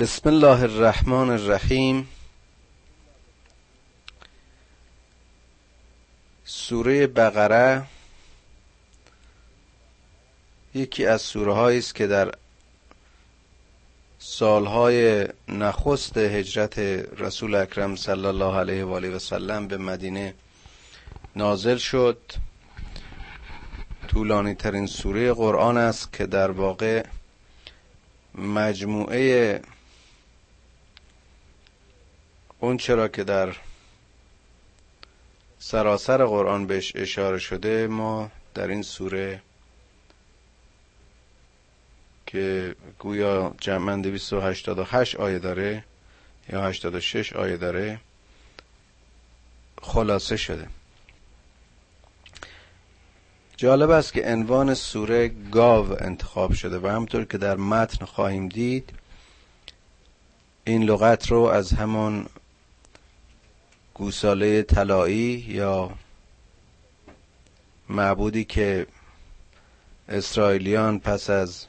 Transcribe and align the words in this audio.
بسم 0.00 0.28
الله 0.28 0.62
الرحمن 0.62 1.30
الرحیم. 1.30 2.08
سوره 6.44 7.06
بقره 7.06 7.82
یکی 10.74 11.06
از 11.06 11.22
سوره 11.22 11.58
است 11.58 11.94
که 11.94 12.06
در 12.06 12.34
سالهای 14.18 15.28
نخست 15.48 16.16
هجرت 16.16 16.78
رسول 17.18 17.54
اکرم 17.54 17.96
صلی 17.96 18.26
الله 18.26 18.56
علیه 18.56 18.84
و 18.84 18.92
آله 18.92 19.10
و 19.10 19.18
سلم 19.18 19.68
به 19.68 19.76
مدینه 19.76 20.34
نازل 21.36 21.76
شد. 21.76 22.18
طولانی 24.08 24.54
ترین 24.54 24.86
سوره 24.86 25.32
قرآن 25.32 25.76
است 25.76 26.12
که 26.12 26.26
در 26.26 26.50
واقع 26.50 27.04
مجموعه 28.34 29.60
اون 32.60 32.76
چرا 32.76 33.08
که 33.08 33.24
در 33.24 33.56
سراسر 35.58 36.24
قرآن 36.24 36.66
بهش 36.66 36.92
اشاره 36.96 37.38
شده 37.38 37.86
ما 37.86 38.30
در 38.54 38.68
این 38.68 38.82
سوره 38.82 39.42
که 42.26 42.74
گویا 42.98 43.54
جمعا 43.60 43.96
288 43.96 45.16
آیه 45.16 45.38
داره 45.38 45.84
یا 46.52 46.62
86 46.62 47.32
آیه 47.32 47.56
داره 47.56 48.00
خلاصه 49.82 50.36
شده. 50.36 50.66
جالب 53.56 53.90
است 53.90 54.12
که 54.12 54.26
عنوان 54.26 54.74
سوره 54.74 55.28
گاو 55.28 56.02
انتخاب 56.02 56.52
شده 56.52 56.78
و 56.78 56.86
همطور 56.86 57.24
که 57.24 57.38
در 57.38 57.56
متن 57.56 58.04
خواهیم 58.04 58.48
دید 58.48 58.90
این 60.64 60.82
لغت 60.82 61.30
رو 61.30 61.40
از 61.40 61.72
همون 61.72 62.26
گوساله 63.98 64.62
طلایی 64.62 65.44
یا 65.48 65.90
معبودی 67.88 68.44
که 68.44 68.86
اسرائیلیان 70.08 71.00
پس 71.00 71.30
از 71.30 71.66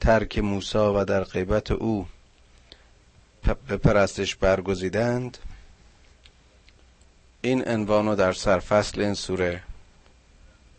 ترک 0.00 0.38
موسا 0.38 1.00
و 1.00 1.04
در 1.04 1.24
غیبت 1.24 1.70
او 1.70 2.06
به 3.68 3.76
پرستش 3.76 4.36
برگزیدند 4.36 5.38
این 7.40 7.68
عنوان 7.68 8.06
رو 8.06 8.14
در 8.14 8.32
سرفصل 8.32 9.00
این 9.00 9.14
سوره 9.14 9.62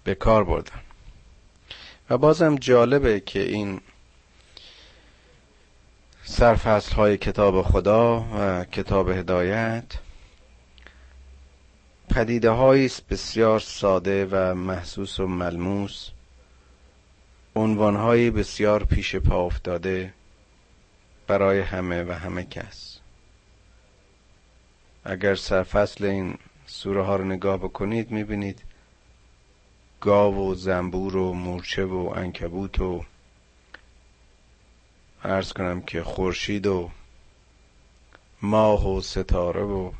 به 0.03 0.15
کار 0.15 0.43
بردن. 0.43 0.79
و 2.09 2.17
بازم 2.17 2.55
جالبه 2.55 3.19
که 3.19 3.39
این 3.39 3.81
سرفصل 6.31 6.95
های 6.95 7.17
کتاب 7.17 7.61
خدا 7.61 8.19
و 8.19 8.63
کتاب 8.63 9.09
هدایت. 9.09 9.83
پدیده 12.09 12.51
است 12.51 13.07
بسیار 13.07 13.59
ساده 13.59 14.27
و 14.31 14.55
محسوس 14.55 15.19
و 15.19 15.27
ملموس. 15.27 16.09
عنوان 17.55 18.31
بسیار 18.31 18.83
پیش 18.83 19.15
پا 19.15 19.45
افتاده 19.45 20.13
برای 21.27 21.59
همه 21.59 22.03
و 22.03 22.11
همه 22.11 22.43
کس. 22.43 22.99
اگر 25.03 25.35
سرفصل 25.35 26.05
این 26.05 26.37
سوره 26.65 27.03
ها 27.03 27.15
رو 27.15 27.25
نگاه 27.25 27.57
بکنید 27.57 28.11
می‌بینید 28.11 28.61
گاو 30.01 30.51
و 30.51 30.55
زنبور 30.55 31.15
و 31.15 31.33
مورچه 31.33 31.85
و 31.85 32.13
انکبوت 32.15 32.79
و 32.79 33.05
ارز 35.23 35.53
کنم 35.53 35.81
که 35.81 36.03
خورشید 36.03 36.67
و 36.67 36.89
ماه 38.41 38.89
و 38.89 39.01
ستاره 39.01 39.61
و 39.61 39.91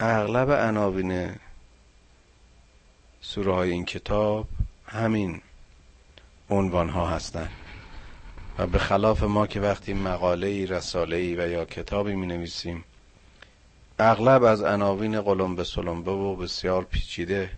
اغلب 0.00 0.50
عناوین 0.50 1.34
سوره 3.20 3.54
های 3.54 3.70
این 3.70 3.84
کتاب 3.84 4.48
همین 4.86 5.40
عنوان 6.50 6.88
ها 6.88 7.06
هستند 7.06 7.50
و 8.58 8.66
به 8.66 8.78
خلاف 8.78 9.22
ما 9.22 9.46
که 9.46 9.60
وقتی 9.60 9.94
مقاله 9.94 10.46
ای 10.46 10.66
رساله 10.66 11.16
ای 11.16 11.34
و 11.34 11.48
یا 11.48 11.64
کتابی 11.64 12.14
می 12.14 12.26
نویسیم 12.26 12.84
اغلب 13.98 14.44
از 14.44 14.62
عناوین 14.62 15.20
قلمبه 15.20 15.64
سلمبه 15.64 16.10
و 16.10 16.36
بسیار 16.36 16.84
پیچیده 16.84 17.50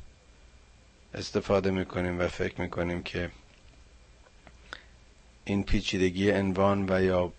استفاده 1.15 1.71
می 1.71 1.85
کنیم 1.85 2.21
و 2.21 2.29
فکر 2.29 2.61
می 2.61 2.71
کنیم 2.71 3.03
که 3.03 3.31
این 5.45 5.65
پیچیدگی 5.65 6.31
عنوان 6.31 6.87
و 6.91 7.03
یا 7.03 7.33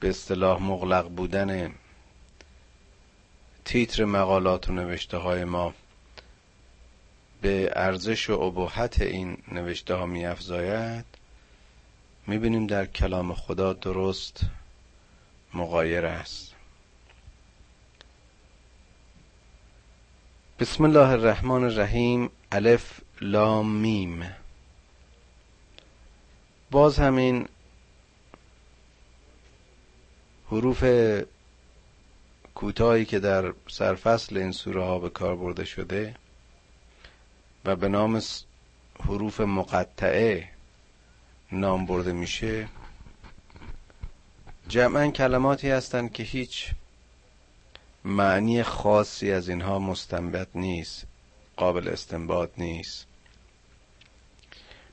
به 0.00 0.08
اصطلاح 0.08 0.62
مغلق 0.62 1.08
بودن 1.08 1.74
تیتر 3.64 4.04
مقالات 4.04 4.68
و 4.68 4.72
نوشته 4.72 5.16
های 5.16 5.44
ما 5.44 5.74
به 7.42 7.72
ارزش 7.76 8.30
و 8.30 8.40
ابهت 8.40 9.00
این 9.00 9.38
نوشته 9.52 9.94
ها 9.94 10.06
می 10.06 10.26
افزاید 10.26 11.04
می 12.26 12.38
بینیم 12.38 12.66
در 12.66 12.86
کلام 12.86 13.34
خدا 13.34 13.72
درست 13.72 14.40
مقایر 15.54 16.06
است. 16.06 16.54
بسم 20.58 20.84
الله 20.84 21.08
الرحمن 21.08 21.64
الرحیم 21.64 22.30
الف 22.52 23.00
لام 23.20 23.70
میم. 23.70 24.39
باز 26.70 26.98
همین 26.98 27.48
حروف 30.50 30.84
کوتاهی 32.54 33.04
که 33.04 33.18
در 33.18 33.54
سرفصل 33.68 34.36
این 34.36 34.52
سوره 34.52 34.84
ها 34.84 34.98
به 34.98 35.10
کار 35.10 35.36
برده 35.36 35.64
شده 35.64 36.14
و 37.64 37.76
به 37.76 37.88
نام 37.88 38.22
حروف 39.00 39.40
مقطعه 39.40 40.48
نام 41.52 41.86
برده 41.86 42.12
میشه 42.12 42.68
جمعا 44.68 45.10
کلماتی 45.10 45.70
هستند 45.70 46.12
که 46.12 46.22
هیچ 46.22 46.70
معنی 48.04 48.62
خاصی 48.62 49.32
از 49.32 49.48
اینها 49.48 49.78
مستنبت 49.78 50.48
نیست 50.54 51.06
قابل 51.56 51.88
استنباط 51.88 52.50
نیست. 52.58 53.06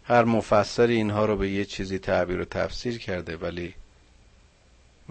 هر 0.07 0.23
مفسر 0.23 0.88
اینها 0.88 1.25
رو 1.25 1.38
به 1.38 1.50
یه 1.50 1.66
چیزی 1.66 2.00
تعبیر 2.00 2.41
و 2.41 2.45
تفسیر 2.45 2.97
کرده 2.97 3.38
ولی 3.38 3.73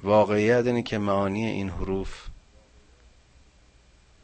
واقعیت 0.02 0.66
اینه 0.66 0.82
که 0.82 0.98
معانی 0.98 1.46
این 1.46 1.68
حروف 1.68 2.26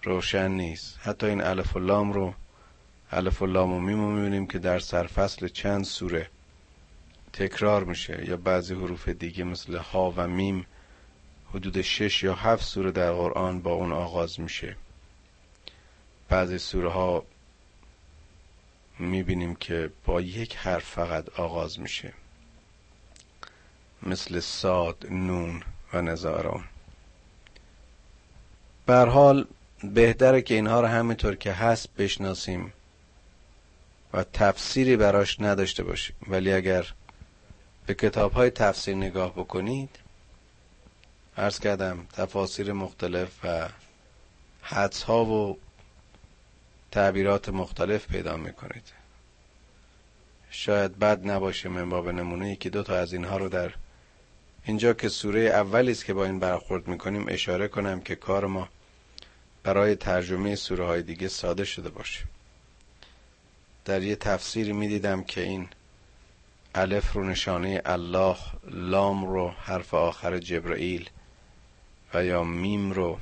روشن 0.03 0.51
نیست. 0.51 0.99
حتی 1.03 1.27
این 1.27 1.41
الف 1.41 1.77
و 1.77 1.79
لام 1.79 2.13
رو 2.13 2.35
الف 3.11 3.43
و 3.43 3.47
لام 3.47 3.73
و 3.73 3.81
میم 3.81 4.01
رو 4.01 4.11
می‌بینیم 4.11 4.47
که 4.47 4.59
در 4.59 4.79
سرفصل 4.79 5.49
چند 5.49 5.85
سوره 5.85 6.31
تکرار 7.33 7.85
میشه 7.85 8.25
یا 8.29 8.37
بعضی 8.37 8.75
حروف 8.75 9.09
دیگه 9.09 9.45
مثل 9.45 9.77
ها 9.77 10.15
و 10.17 10.29
میم 10.29 10.67
حدود 11.55 11.83
شش 11.83 12.23
یا 12.23 12.35
هفت 12.35 12.65
سوره 12.65 12.91
در 12.91 13.13
قرآن 13.13 13.63
با 13.63 13.73
اون 13.73 13.93
آغاز 13.93 14.41
میشه. 14.41 14.77
بعضی 16.29 16.59
سوره 16.59 16.91
ها 16.91 17.25
می‌بینیم 18.99 19.55
که 19.55 19.91
با 20.05 20.21
یک 20.21 20.57
حرف 20.57 20.85
فقط 20.85 21.29
آغاز 21.41 21.81
میشه. 21.81 22.13
مثل 24.03 24.41
ساد 24.41 25.07
نون 25.11 25.63
و 25.93 26.03
نظاران 26.03 26.65
بر 28.87 29.07
حال 29.07 29.47
بهتره 29.85 30.43
که 30.43 30.55
اینها 30.55 30.81
رو 30.81 30.87
همینطور 30.87 31.35
که 31.37 31.53
هست 31.53 31.95
بشناسیم 31.95 32.73
و 34.13 34.25
تفسیری 34.25 34.97
براش 34.97 35.41
نداشته 35.41 35.83
باشیم. 35.83 36.17
ولی 36.29 36.53
اگر 36.53 36.93
به 37.87 37.95
کتاب 37.95 38.33
های 38.33 38.51
تفسیر 38.51 38.97
نگاه 38.97 39.33
بکنید 39.33 39.99
ارز 41.37 41.59
کردم 41.59 42.07
تفاسیر 42.13 42.73
مختلف 42.73 43.45
و 43.45 43.69
حدس 44.63 45.03
ها 45.03 45.25
و 45.25 45.59
تعبیرات 46.93 47.49
مختلف 47.49 48.07
پیدا 48.07 48.37
می‌کنید. 48.37 48.93
شاید 50.51 50.99
بد 50.99 51.31
نباشه 51.31 51.69
من 51.69 51.91
باب 51.91 52.09
نمونه 52.09 52.57
که 52.57 52.71
دو 52.71 52.83
تا 52.83 52.97
از 52.97 53.13
اینها 53.13 53.37
رو 53.37 53.49
در 53.49 53.73
اینجا 54.65 54.93
که 54.93 55.09
سوره 55.09 55.41
اولی 55.41 55.93
است 55.93 56.05
که 56.05 56.15
با 56.15 56.25
این 56.25 56.39
برخورد 56.39 56.89
می‌کنیم 56.89 57.25
اشاره 57.29 57.69
کنم 57.69 58.01
که 58.01 58.15
کار 58.15 58.47
ما 58.47 58.69
برای 59.63 59.97
ترجمه 59.97 60.55
سوره 60.55 60.85
های 60.85 61.03
دیگه 61.03 61.29
ساده 61.29 61.65
شده 61.65 61.89
باشه. 61.89 62.25
در 63.85 64.03
یه 64.03 64.17
تفسیری 64.17 64.73
می‌دیدم 64.73 65.25
که 65.25 65.41
این 65.41 65.69
الف 66.75 67.13
رو 67.13 67.25
نشانه 67.25 67.83
الله 67.85 68.37
لام 68.71 69.25
رو 69.25 69.49
حرف 69.49 69.95
آخر 69.95 70.39
جبرائیل 70.39 71.11
و 72.15 72.25
یا 72.25 72.45
میم 72.45 72.93
رو 72.93 73.19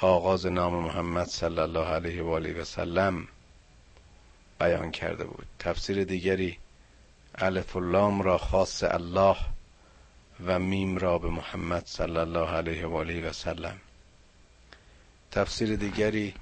آغاز 0.00 0.46
نام 0.46 0.74
محمد 0.74 1.26
صلی 1.26 1.58
الله 1.58 1.86
علیه 1.86 2.22
و 2.22 2.30
آله 2.30 2.60
و 2.60 2.64
سلم 2.64 3.28
بیان 4.60 4.90
کرده 4.90 5.24
بود. 5.24 5.46
تفسیر 5.58 6.04
دیگری 6.04 6.58
الف 7.34 7.76
و 7.76 7.80
لام 7.80 8.22
را 8.22 8.38
خاص 8.38 8.84
الله 8.84 9.36
و 10.46 10.58
میم 10.58 10.98
را 10.98 11.18
به 11.18 11.28
محمد 11.28 11.86
صلی 11.86 12.16
الله 12.16 12.48
علیه 12.48 12.86
و 12.86 12.96
آله 12.96 13.28
و 13.28 13.32
سلم. 13.32 13.78
تفسیر 15.30 15.76
دیگری 15.76 16.34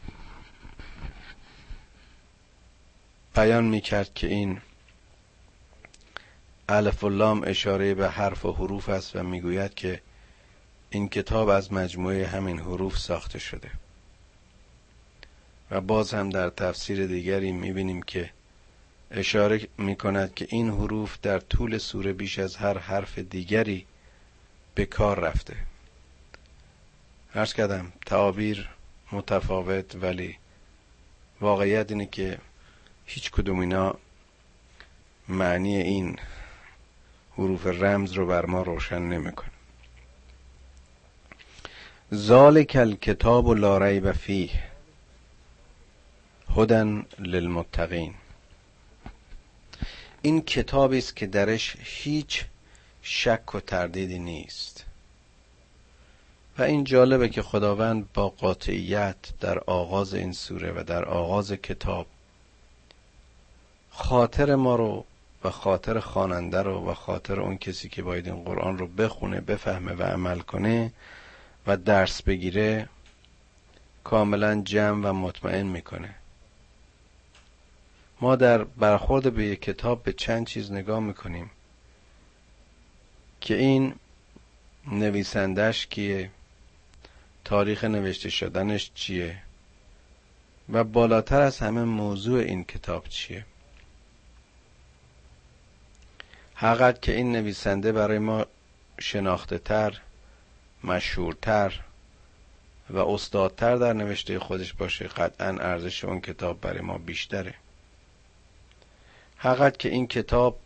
بیان 3.35 3.64
می 3.64 3.81
کرد 3.81 4.14
که 4.14 4.26
این 4.26 4.61
الف 6.69 7.05
و 7.05 7.09
لام 7.09 7.43
اشاره 7.47 7.94
به 7.94 8.11
حرف 8.11 8.44
و 8.44 8.52
حروف 8.52 8.88
است 8.88 9.17
و 9.17 9.23
می‌گوید 9.23 9.75
که 9.75 10.00
این 10.91 11.09
کتاب 11.09 11.49
از 11.49 11.73
مجموعه 11.73 12.27
همین 12.27 12.59
حروف 12.59 12.99
ساخته 12.99 13.38
شده. 13.38 13.71
و 15.71 15.81
باز 15.81 16.15
هم 16.15 16.31
در 16.31 16.50
تفسیر 16.50 17.06
دیگری 17.06 17.53
می‌بینیم 17.53 18.03
که 18.03 18.31
اشاره 19.11 19.69
می 19.79 19.97
کند 19.97 20.35
که 20.35 20.47
این 20.50 20.71
حروف 20.71 21.19
در 21.23 21.38
طول 21.38 21.79
سوره 21.79 22.12
بیش 22.12 22.38
از 22.38 22.56
هر 22.56 22.79
حرف 22.79 23.19
دیگری 23.19 23.87
به 24.75 24.87
کار 24.87 25.21
رفته. 25.21 25.56
هرچ 27.33 27.53
کردم 27.53 27.93
تعابیر 28.06 28.69
متفاوت 29.12 29.94
ولی 29.94 30.37
واقعیت 31.41 31.91
اینه 31.91 32.06
که 32.06 32.38
هیچ 33.06 33.31
کدوم 33.31 33.59
اینا 33.59 33.94
معنی 35.29 35.77
این 35.77 36.19
حروف 37.33 37.67
رمز 37.67 38.12
رو 38.12 38.27
بر 38.27 38.47
ما 38.47 38.62
روشن 38.62 39.03
نمی‌کنه. 39.03 39.56
ذالک 42.14 42.76
الکتاب 42.81 43.49
لا 43.49 43.79
ریب 43.79 44.12
فیه 44.12 44.50
هدن 46.56 47.06
للمتقین. 47.19 48.14
این 50.23 50.43
کتابی 50.43 50.99
است 50.99 51.17
که 51.17 51.26
درش 51.26 51.76
هیچ 51.81 52.44
شک 53.03 53.55
و 53.55 53.61
تردیدی 53.61 54.19
نیست. 54.19 54.85
و 56.58 56.62
این 56.62 56.85
جالبه 56.85 57.29
که 57.29 57.43
خداوند 57.43 58.12
با 58.12 58.29
قاطعیت 58.29 59.17
در 59.41 59.59
آغاز 59.59 60.14
این 60.14 60.32
سوره 60.32 60.73
و 60.81 60.85
در 60.85 61.05
آغاز 61.05 61.52
کتاب 61.52 62.06
خاطر 63.91 64.55
ما 64.55 64.76
رو 64.76 65.05
و 65.44 65.50
خاطر 65.50 66.00
خواننده 66.00 66.62
رو 66.62 66.91
و 66.91 66.94
خاطر 66.94 67.41
اون 67.41 67.56
کسی 67.56 67.88
که 67.88 68.02
باید 68.02 68.26
این 68.26 68.44
قرآن 68.44 68.79
رو 68.79 68.87
بخونه 68.87 69.41
بفهمه 69.41 69.93
و 69.93 70.02
عمل 70.02 70.38
کنه 70.38 70.93
و 71.67 71.77
درس 71.77 72.23
بگیره 72.23 72.89
کاملا 74.05 74.63
جمع 74.63 75.11
و 75.11 75.13
مطمئن 75.13 75.67
می‌کنه. 75.67 76.15
ما 78.21 78.37
در 78.37 78.65
برخورد 78.65 79.35
به 79.35 79.45
یک 79.45 79.63
کتاب 79.63 80.03
به 80.03 80.13
چند 80.13 80.47
چیز 80.47 80.73
نگاه 80.73 81.01
می‌کنیم 81.01 81.51
که 83.41 83.57
این 83.57 83.95
نویسندش 84.87 85.87
کیه 85.87 86.31
تاریخ 87.45 87.85
نوشته 87.85 88.31
شدنش 88.31 88.91
چیه 88.95 89.43
و 90.73 90.85
بالاتر 90.85 91.41
از 91.41 91.59
همه 91.59 91.85
موضوع 91.85 92.41
این 92.41 92.65
کتاب 92.65 93.09
چیه. 93.09 93.45
حقیقت 96.55 97.03
که 97.03 97.17
این 97.17 97.33
نویسنده 97.33 97.93
برای 97.93 98.19
ما 98.19 98.47
شناخته 99.01 99.59
تر 99.59 100.01
مشهورتر 100.87 101.81
و 102.91 102.99
استادتر 102.99 103.77
در 103.77 103.93
نوشته 103.93 104.38
خودش 104.38 104.73
باشه 104.73 105.06
قطعا 105.09 105.49
ارزش 105.49 106.05
اون 106.05 106.21
کتاب 106.21 106.61
برای 106.61 106.81
ما 106.81 106.99
بیشتره. 106.99 107.55
حقیقت 109.37 109.79
که 109.79 109.88
این 109.88 110.06
کتاب 110.06 110.59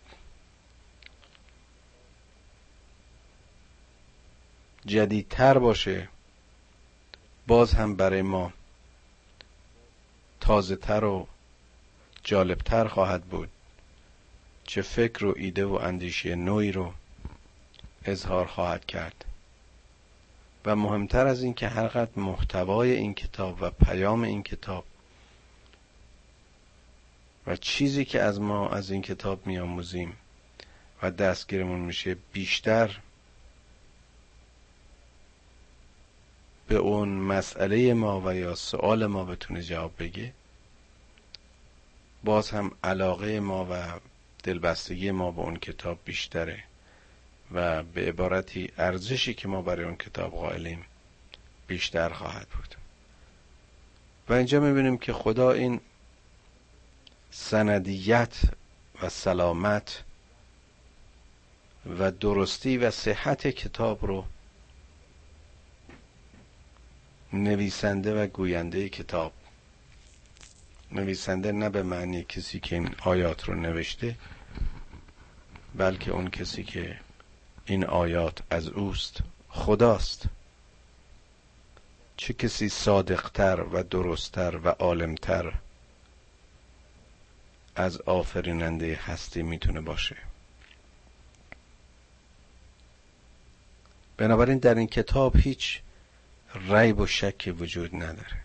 جدیدتر 4.87 5.58
باشه 5.58 6.08
باز 7.46 7.72
هم 7.72 7.96
برای 7.96 8.22
ما 8.22 8.52
تازه 10.40 10.76
تر 10.76 11.05
و 11.05 11.26
جالبتر 12.25 12.88
خواهد 12.88 13.25
بود. 13.25 13.49
چه 14.64 14.82
فکر 14.82 15.25
و 15.25 15.34
ایده 15.37 15.64
و 15.64 15.72
اندیشه 15.72 16.34
نوعی 16.34 16.72
رو 16.72 16.93
اظهار 18.05 18.46
خواهد 18.46 18.87
کرد. 18.87 19.25
و 20.64 20.76
مهمتر 20.76 21.26
از 21.26 21.42
این 21.42 21.54
که 21.54 21.68
هر 21.68 22.08
محتوای 22.16 22.90
این 22.96 23.14
کتاب 23.14 23.58
و 23.60 23.70
پیام 23.70 24.22
این 24.22 24.42
کتاب 24.42 24.84
و 27.46 27.56
چیزی 27.56 28.04
که 28.04 28.22
از 28.22 28.40
ما 28.40 28.68
از 28.68 28.90
این 28.90 29.02
کتاب 29.02 29.46
میآموزیم 29.46 30.16
و 31.02 31.10
دستگیرمون 31.10 31.80
میشه 31.80 32.16
بیشتر 32.32 33.00
به 36.68 36.76
اون 36.76 37.08
مسئله 37.08 37.94
ما 37.94 38.20
و 38.20 38.34
یا 38.34 38.54
سوال 38.54 39.06
ما 39.06 39.24
بتونه 39.24 39.62
جواب 39.62 39.92
بگه 39.98 40.32
باز 42.24 42.50
هم 42.50 42.72
علاقه 42.84 43.40
ما 43.40 43.66
و 43.70 44.00
دلبستگی 44.42 45.10
ما 45.10 45.30
به 45.30 45.40
اون 45.40 45.56
کتاب 45.56 45.98
بیشتره. 46.04 46.64
و 47.52 47.82
به 47.82 48.08
عبارتی 48.08 48.73
ارزشی 48.79 49.35
که 49.35 49.49
ما 49.49 49.62
برای 49.62 49.85
اون 49.85 49.97
کتاب 49.97 50.31
قائلیم 50.32 50.85
بیشتر 51.67 52.08
خواهد 52.08 52.49
بود. 52.49 52.75
و 54.29 54.32
اینجا 54.32 54.61
می‌بینیم 54.61 54.99
که 54.99 55.12
خدا 55.12 55.52
این 55.52 55.81
سندیت 57.31 58.37
و 59.02 59.08
سلامت 59.08 60.02
و 61.99 62.11
درستی 62.11 62.76
و 62.76 62.91
صحت 62.91 63.47
کتاب 63.47 64.06
رو 64.06 64.25
نویسنده 67.32 68.23
و 68.23 68.26
گوینده 68.26 68.88
کتاب 68.88 69.32
نویسنده 70.93 71.53
نه 71.53 71.69
به 71.69 71.82
معنی 71.82 72.25
کسی 72.25 72.61
که 72.61 72.76
این 72.76 72.94
آیات 73.05 73.44
رو 73.44 73.55
نوشته 73.55 74.17
بلکه 75.75 76.11
اون 76.11 76.31
کسی 76.31 76.64
که 76.64 76.99
این 77.70 77.84
آیات 77.84 78.38
از 78.50 78.69
اوست. 78.69 79.20
خداست. 79.49 80.25
چه 82.17 82.32
کسی 82.32 82.69
صادقتر 82.69 83.61
و 83.61 83.82
درستتر 83.82 84.56
و 84.56 84.69
عالمتر 84.69 85.52
از 87.76 88.00
آفریننده 88.00 89.00
هستی 89.06 89.43
می‌تونه 89.43 89.81
باشه؟ 89.81 90.17
بنابراین 94.17 94.58
در 94.58 94.74
این 94.74 94.86
کتاب 94.86 95.36
هیچ 95.36 95.81
ریب 96.55 97.00
و 97.00 97.06
شکی 97.06 97.50
وجود 97.50 97.94
نداره. 97.94 98.41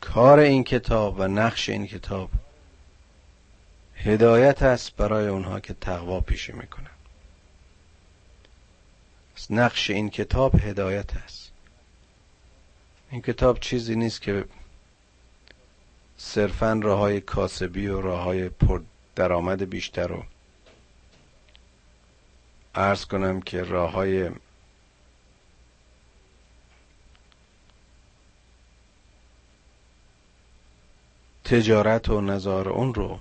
کار 0.00 0.38
این 0.38 0.64
کتاب 0.64 1.18
و 1.18 1.28
نقش 1.28 1.68
این 1.68 1.86
کتاب 1.86 2.30
هدایت 3.96 4.62
است 4.62 4.96
برای 4.96 5.26
اونها 5.28 5.60
که 5.60 5.74
تقوا 5.74 6.20
پیشه 6.20 6.52
می‌کنن. 6.52 6.91
نقش 9.50 9.90
این 9.90 10.10
کتاب 10.10 10.54
هدایت 10.54 11.16
است. 11.16 11.52
این 13.10 13.22
کتاب 13.22 13.60
چیزی 13.60 13.96
نیست 13.96 14.22
که 14.22 14.44
صرفا 16.16 16.80
راه 16.82 16.98
های 16.98 17.20
کاسبی 17.20 17.86
و 17.86 18.00
راه 18.00 18.22
های 18.22 18.48
پر 18.48 18.82
درآمد 19.14 19.70
بیشتر 19.70 20.06
رو 20.06 20.24
ارز 22.74 23.04
کنم 23.04 23.40
که 23.40 23.62
راه 23.62 23.92
های 23.92 24.30
تجارت 31.44 32.08
و 32.08 32.20
نظار 32.20 32.68
اون 32.68 32.94
رو 32.94 33.18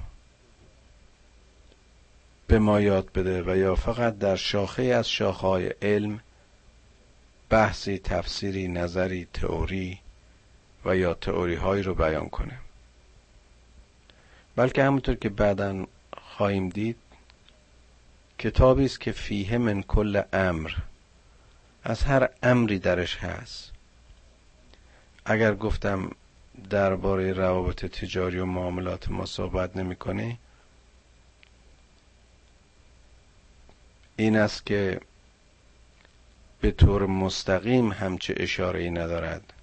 به 2.51 2.60
ما 2.60 2.81
یاد 2.81 3.12
بده 3.12 3.43
و 3.43 3.58
یا 3.58 3.75
فقط 3.75 4.17
در 4.17 4.36
شاخه 4.36 4.84
از 4.84 5.10
شاخهای 5.10 5.67
علم 5.81 6.20
بحثی 7.50 8.00
تفسیری 8.00 8.67
نظری 8.67 9.27
تئوری 9.34 10.00
و 10.86 10.96
یا 10.98 11.13
تئوری 11.13 11.55
هایی 11.55 11.84
رو 11.84 11.96
بیان 11.96 12.29
کنه 12.29 12.58
بلکه 14.55 14.84
همونطور 14.84 15.15
که 15.15 15.29
بعدا 15.29 15.86
خواهیم 16.17 16.70
دید 16.70 16.96
کتابی 18.39 18.86
است 18.86 19.01
که 19.01 19.12
فیه 19.12 19.58
من 19.58 19.84
کل 19.84 20.22
امر 20.34 20.72
از 21.84 22.03
هر 22.03 22.29
امری 22.43 22.79
درش 22.79 23.17
هست. 23.17 23.72
اگر 25.25 25.55
گفتم 25.55 26.12
درباره 26.70 27.34
روابط 27.34 27.86
تجاری 27.86 28.39
و 28.39 28.46
معاملات 28.46 29.12
ما 29.12 29.25
صحبت 29.25 29.77
نمی‌کنه 29.77 30.38
این 34.15 34.38
است 34.38 34.65
که 34.65 35.00
به 36.62 36.72
طور 36.72 37.06
مستقیم 37.06 37.91
همچه 37.91 38.34
اشاره 38.38 38.80
ای 38.80 38.89
ندارد. 38.89 39.53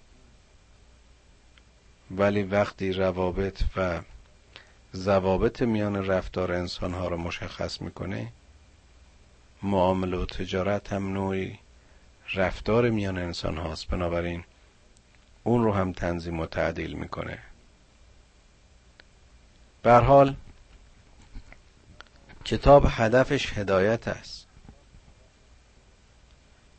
ولی 2.10 2.42
وقتی 2.42 2.92
روابط 2.92 3.62
و 3.76 4.00
ضوابط 4.94 5.62
میان 5.62 6.06
رفتار 6.06 6.52
انسان 6.52 6.94
ها 6.94 7.08
رو 7.08 7.16
مشخص 7.16 7.80
می‌کنه 7.80 8.32
معامله 9.62 10.16
و 10.16 10.24
تجارت 10.24 10.92
هم 10.92 11.12
نوعی 11.12 11.58
رفتار 12.34 12.90
میان 12.90 13.18
انسان 13.18 13.56
هاست 13.56 13.88
بنابراین 13.88 14.44
اون 15.44 15.64
رو 15.64 15.72
هم 15.72 15.92
تنظیم 15.92 16.40
و 16.40 16.46
تعدیل 16.46 16.92
می‌کنه. 16.92 17.38
بر 19.82 20.00
حال 20.00 20.36
کتاب 22.44 22.86
هدفش 22.88 23.52
هدایت 23.52 24.08
است. 24.08 24.37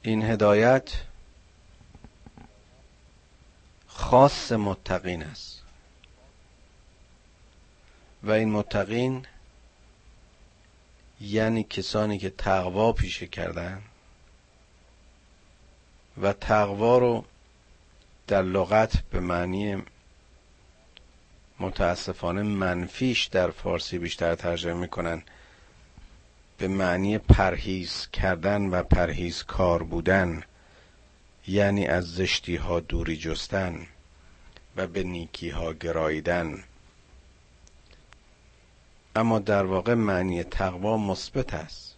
این 0.01 0.23
هدایت 0.23 0.91
خاص 3.87 4.51
متقین 4.51 5.23
است. 5.23 5.63
و 8.23 8.31
این 8.31 8.51
متقین 8.51 9.25
یعنی 11.21 11.63
کسانی 11.63 12.17
که 12.17 12.29
تقوا 12.29 12.91
پیشه 12.91 13.27
کردن 13.27 13.81
و 16.21 16.33
تقوا 16.33 16.97
رو 16.97 17.25
در 18.27 18.41
لغت 18.41 19.01
به 19.01 19.19
معنی 19.19 19.83
متاسفانه 21.59 22.43
منفیش 22.43 23.25
در 23.25 23.51
فارسی 23.51 23.97
بیشتر 23.97 24.35
ترجمه 24.35 24.73
می‌کنن. 24.73 25.23
به 26.59 26.67
معنی 26.67 27.17
پرهیز 27.17 28.07
کردن 28.13 28.61
و 28.61 28.83
پرهیز 28.83 29.43
کار 29.43 29.83
بودن 29.83 30.43
یعنی 31.47 31.87
از 31.87 32.15
زشتی 32.15 32.55
ها 32.55 32.79
دوری 32.79 33.17
جستن 33.17 33.87
و 34.75 34.87
به 34.87 35.03
نیکی 35.03 35.49
ها 35.49 35.73
گراییدن. 35.73 36.63
اما 39.15 39.39
در 39.39 39.65
واقع 39.65 39.93
معنی 39.93 40.43
تقوا 40.43 40.97
مثبت 40.97 41.53
است. 41.53 41.95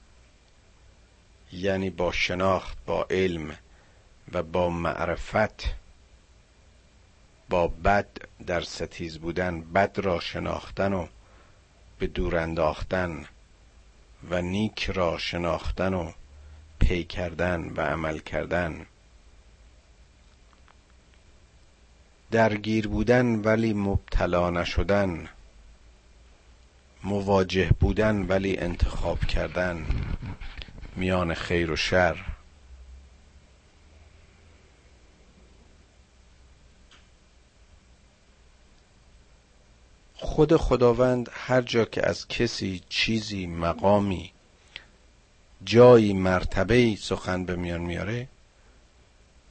یعنی 1.52 1.90
با 1.90 2.12
شناخت 2.12 2.78
با 2.86 3.08
علم 3.10 3.58
و 4.32 4.44
با 4.44 4.70
معرفت 4.70 5.64
با 7.50 7.68
بد 7.68 8.08
در 8.48 8.62
ستیز 8.62 9.18
بودن 9.18 9.62
بد 9.62 10.00
را 10.00 10.20
شناختن 10.20 10.94
و 10.94 11.08
به 12.00 12.08
دور 12.08 12.38
انداختن. 12.38 13.26
و 14.30 14.42
نیک 14.42 14.90
را 14.90 15.18
شناختن 15.18 15.94
و 15.94 16.12
پی 16.80 17.04
کردن 17.04 17.74
و 17.76 17.82
عمل 17.82 18.20
کردن. 18.20 18.86
درگیر 22.32 22.88
بودن 22.88 23.26
ولی 23.36 23.74
مبتلا 23.74 24.50
نشدن. 24.50 25.30
مواجه 27.04 27.70
بودن 27.80 28.26
ولی 28.28 28.58
انتخاب 28.58 29.20
کردن. 29.20 29.86
میان 30.96 31.34
خیر 31.34 31.72
و 31.72 31.76
شر. 31.76 32.31
خود 40.22 40.58
خداوند 40.58 41.30
هر 41.34 41.62
جا 41.62 41.86
که 41.86 42.08
از 42.10 42.28
کسی 42.28 42.82
چیزی 42.90 43.46
مقامی 43.46 44.32
جایی 45.64 46.14
مرتبه 46.14 46.96
سخن 46.96 47.46
به 47.46 47.56
میان 47.56 47.82
میاره 47.82 48.28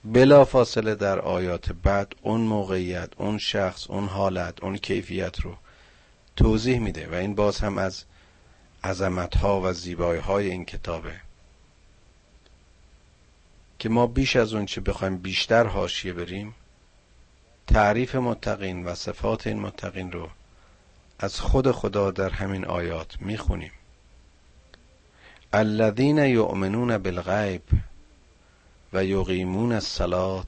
بلا 0.05 0.45
فاصله 0.45 0.95
در 0.95 1.19
آیات 1.19 1.73
بعد 1.73 2.15
اون 2.23 2.41
موقعیت 2.41 3.11
اون 3.17 3.39
شخص 3.39 3.91
اون 3.91 4.07
حالت 4.07 4.63
اون 4.63 4.77
کیفیت 4.77 5.41
رو 5.41 5.55
توضیح 6.37 6.79
میده 6.79 7.09
و 7.09 7.15
این 7.15 7.35
باز 7.35 7.61
هم 7.61 7.79
از 7.79 8.05
عظمت 8.85 9.37
ها 9.37 9.61
و 9.61 9.73
زیبایی 9.73 10.21
های 10.21 10.51
این 10.51 10.65
کتابه. 10.65 11.21
که 13.79 13.89
ما 13.89 14.07
بیش 14.07 14.37
از 14.37 14.55
اون 14.55 14.67
چه 14.67 14.81
بخوایم 14.81 15.19
بیشتر 15.19 15.67
حاشیه 15.67 16.13
بریم 16.13 16.55
تعریف 17.67 18.15
متقین 18.15 18.85
و 18.85 18.95
صفات 18.95 19.47
این 19.47 19.61
متقین 19.61 20.13
رو 20.13 20.29
از 21.23 21.41
خود 21.41 21.73
خدا 21.73 22.11
در 22.11 22.31
همین 22.31 22.65
آیات 22.65 23.21
می‌خونیم. 23.21 23.73
الذین 25.53 26.19
یؤمنون 26.19 26.99
بالغیب 26.99 27.63
و 28.93 29.05
یقیمون 29.05 29.73
الصلاة 29.73 30.45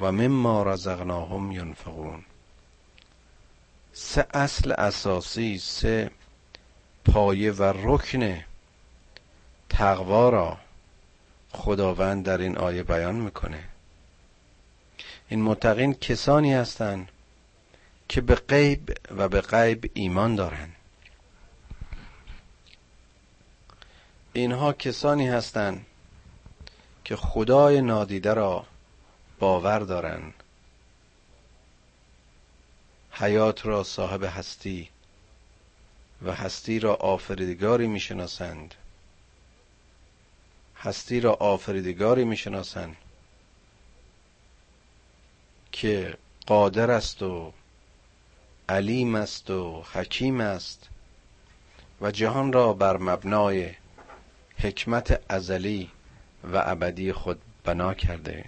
و 0.00 0.12
مما 0.12 0.62
رزقناهم 0.62 1.52
ینفقون. 1.52 2.24
سه 3.92 4.26
اصل 4.34 4.72
اساسی 4.72 5.58
سه 5.58 6.10
پایه 7.04 7.52
و 7.52 7.62
رکن 7.62 8.44
تقوا 9.68 10.28
را 10.28 10.58
خداوند 11.52 12.24
در 12.24 12.38
این 12.38 12.58
آیه 12.58 12.82
بیان 12.82 13.14
می‌کنه. 13.14 13.64
این 15.28 15.42
متقین 15.42 15.94
کسانی 15.94 16.54
هستند 16.54 17.08
که 18.08 18.20
به 18.20 18.34
غیب 18.34 18.98
و 19.10 19.28
به 19.28 19.40
غیب 19.40 19.90
ایمان 19.94 20.34
دارند 20.34 20.76
اینها 24.32 24.72
کسانی 24.72 25.28
هستند 25.28 25.86
که 27.04 27.16
خدای 27.16 27.80
نادیده 27.80 28.34
را 28.34 28.66
باور 29.38 29.78
دارند 29.78 30.34
حیات 33.10 33.66
را 33.66 33.84
صاحب 33.84 34.24
هستی 34.24 34.90
و 36.22 36.32
هستی 36.32 36.78
را 36.78 36.94
آفریدگاری 36.94 37.86
می‌شناسند. 37.86 38.74
هستی 40.76 41.20
را 41.20 41.32
آفریدگاری 41.32 42.24
می‌شناسند 42.24 42.96
که 45.72 46.18
قادر 46.46 46.90
است 46.90 47.22
و 47.22 47.52
علیم 48.68 49.14
است 49.14 49.50
و 49.50 49.84
حکیم 49.92 50.40
است 50.40 50.88
و 52.00 52.10
جهان 52.10 52.52
را 52.52 52.72
بر 52.72 52.96
مبنای 52.96 53.70
حکمت 54.58 55.20
ازلی 55.28 55.90
و 56.52 56.62
ابدی 56.66 57.12
خود 57.12 57.40
بنا 57.64 57.94
کرده. 57.94 58.44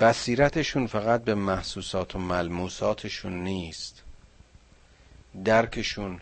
بصیرتشون 0.00 0.86
فقط 0.86 1.24
به 1.24 1.34
محسوسات 1.34 2.16
و 2.16 2.18
ملموساتشون 2.18 3.44
نیست. 3.44 4.02
درکشون 5.44 6.20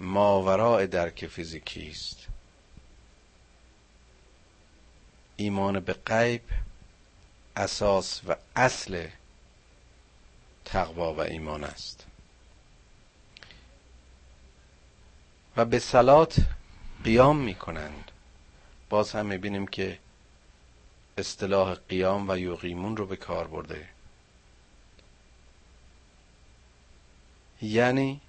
ماورای 0.00 0.86
درک 0.86 1.26
فیزیکی 1.26 1.90
است. 1.90 2.26
ایمان 5.36 5.80
به 5.80 5.92
غیب 5.92 6.42
اساس 7.56 8.20
و 8.28 8.36
اصل 8.56 9.08
تقوا 10.64 11.14
و 11.14 11.20
ایمان 11.20 11.64
است. 11.64 12.06
و 15.56 15.64
به 15.64 15.78
سلات 15.78 16.36
قیام 17.04 17.38
می 17.38 17.54
کنند 17.54 18.10
باز 18.88 19.12
هم 19.12 19.26
می‌بینیم 19.26 19.66
که 19.66 19.98
اصطلاح 21.18 21.74
قیام 21.74 22.30
و 22.30 22.38
یقیمون 22.38 22.96
رو 22.96 23.06
به 23.06 23.16
کار 23.16 23.46
برده. 23.46 23.88
یعنی 27.62 28.20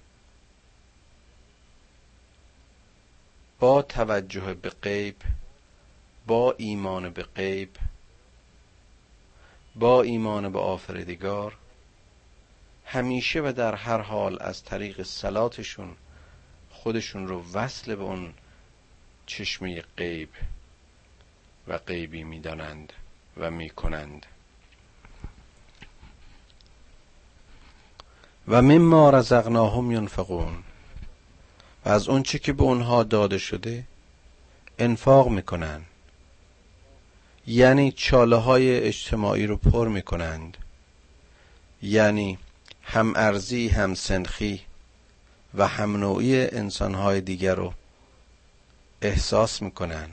با 3.58 3.82
توجه 3.82 4.54
به 4.54 4.70
غیب 4.70 5.16
با 6.26 6.54
ایمان 6.58 7.10
به 7.10 7.22
غیب 7.22 7.76
با 9.76 10.02
ایمان 10.02 10.52
به 10.52 10.58
آفریدگار 10.58 11.56
همیشه 12.84 13.40
و 13.40 13.52
در 13.56 13.74
هر 13.74 14.00
حال 14.00 14.38
از 14.40 14.64
طریق 14.64 15.02
سلاتشون 15.02 15.96
خودشون 16.70 17.28
رو 17.28 17.44
وصل 17.52 17.94
به 17.94 18.02
اون 18.02 18.34
چشمه 19.26 19.82
غیب 19.96 20.28
و 21.68 21.78
غیبی 21.78 22.24
می‌دانند 22.24 22.92
و 23.36 23.50
می‌کنند. 23.50 24.26
و 28.48 28.62
مما 28.62 29.10
رزقناهم 29.10 29.92
ینفقون. 29.92 30.62
و 31.84 31.88
از 31.88 32.08
اون 32.08 32.22
چی 32.22 32.38
که 32.38 32.52
به 32.52 32.62
اونها 32.62 33.02
داده 33.02 33.38
شده 33.38 33.84
انفاق 34.78 35.28
می‌کنند 35.28 35.86
یعنی 37.46 37.92
چاله 37.92 38.36
های 38.36 38.80
اجتماعی 38.80 39.46
رو 39.46 39.56
پر 39.56 39.88
می‌کنند. 39.88 40.56
یعنی 41.82 42.38
هم 42.82 43.16
ارزی 43.16 43.68
هم 43.68 43.94
سنخی 43.94 44.60
و 45.54 45.66
هم 45.66 45.96
نوعی 45.96 46.40
انسانهای 46.40 47.20
دیگر 47.20 47.54
رو 47.54 47.74
احساس 49.02 49.62
می‌کنن 49.62 50.10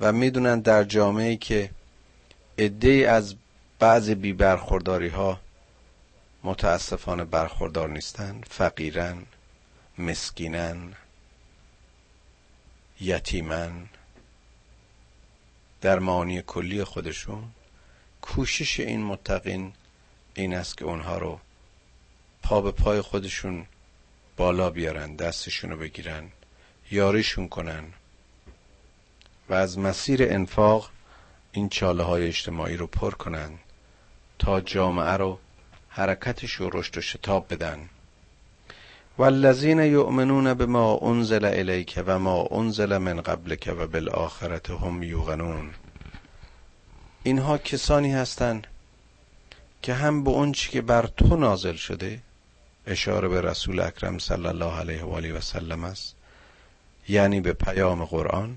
و 0.00 0.12
می‌دونن 0.12 0.60
در 0.60 0.84
جامعه 0.84 1.36
که 1.36 1.70
عده 2.58 2.90
از 3.10 3.34
بعضی 3.78 4.14
بی 4.14 4.32
برخورداری 4.32 5.08
ها 5.08 5.40
متاسفانه 6.44 7.24
برخوردار 7.24 7.88
نیستن. 7.88 8.40
فقیرن 8.50 9.22
مسکینن 9.98 10.92
یتیمن. 13.00 13.72
در 15.80 15.98
معانی 15.98 16.42
کلی 16.42 16.84
خودشون 16.84 17.44
کوشش 18.22 18.80
این 18.80 19.04
متقین 19.04 19.72
این 20.34 20.54
است 20.54 20.76
که 20.76 20.84
اونها 20.84 21.18
رو 21.18 21.40
پا 22.42 22.60
به 22.60 22.72
پای 22.72 23.00
خودشون 23.00 23.66
بالا 24.36 24.70
بیارن 24.70 25.16
دستشون 25.16 25.70
رو 25.70 25.76
بگیرن 25.76 26.28
یاریشون 26.90 27.48
کنن 27.48 27.84
و 29.48 29.54
از 29.54 29.78
مسیر 29.78 30.22
انفاق 30.22 30.90
این 31.52 31.68
چاله 31.68 32.02
های 32.02 32.26
اجتماعی 32.26 32.76
رو 32.76 32.86
پر 32.86 33.10
کنن 33.10 33.58
تا 34.38 34.60
جامعه 34.60 35.12
رو 35.12 35.38
حرکتش 35.88 36.60
و 36.60 36.70
رشد 36.72 36.98
و 36.98 37.00
شتاب 37.00 37.52
بدن. 37.54 37.88
والذین 39.20 39.78
یؤمنون 39.78 40.54
بما 40.54 40.98
انزل 41.02 41.44
الیک 41.44 42.02
و 42.06 42.18
ما 42.18 42.48
انزل 42.50 42.98
من 42.98 43.20
قبلک 43.20 43.74
و 43.78 43.86
بالآخرت 43.86 44.70
هم 44.70 45.02
یوقنون 45.02 45.70
اینها 47.22 47.58
کسانی 47.58 48.12
هستند 48.12 48.66
که 49.82 49.94
هم 49.94 50.24
به 50.24 50.30
اون 50.30 50.52
که 50.52 50.82
بر 50.82 51.06
تو 51.06 51.36
نازل 51.36 51.76
شده 51.76 52.20
اشاره 52.86 53.28
به 53.28 53.40
رسول 53.40 53.80
اکرم 53.80 54.18
صلی 54.18 54.46
الله 54.46 54.78
علیه 54.78 55.04
و 55.04 55.10
آله 55.10 55.32
و 55.32 55.40
سلم 55.40 55.84
است 55.84 56.14
یعنی 57.08 57.40
به 57.40 57.52
پیام 57.52 58.04
قرآن 58.04 58.56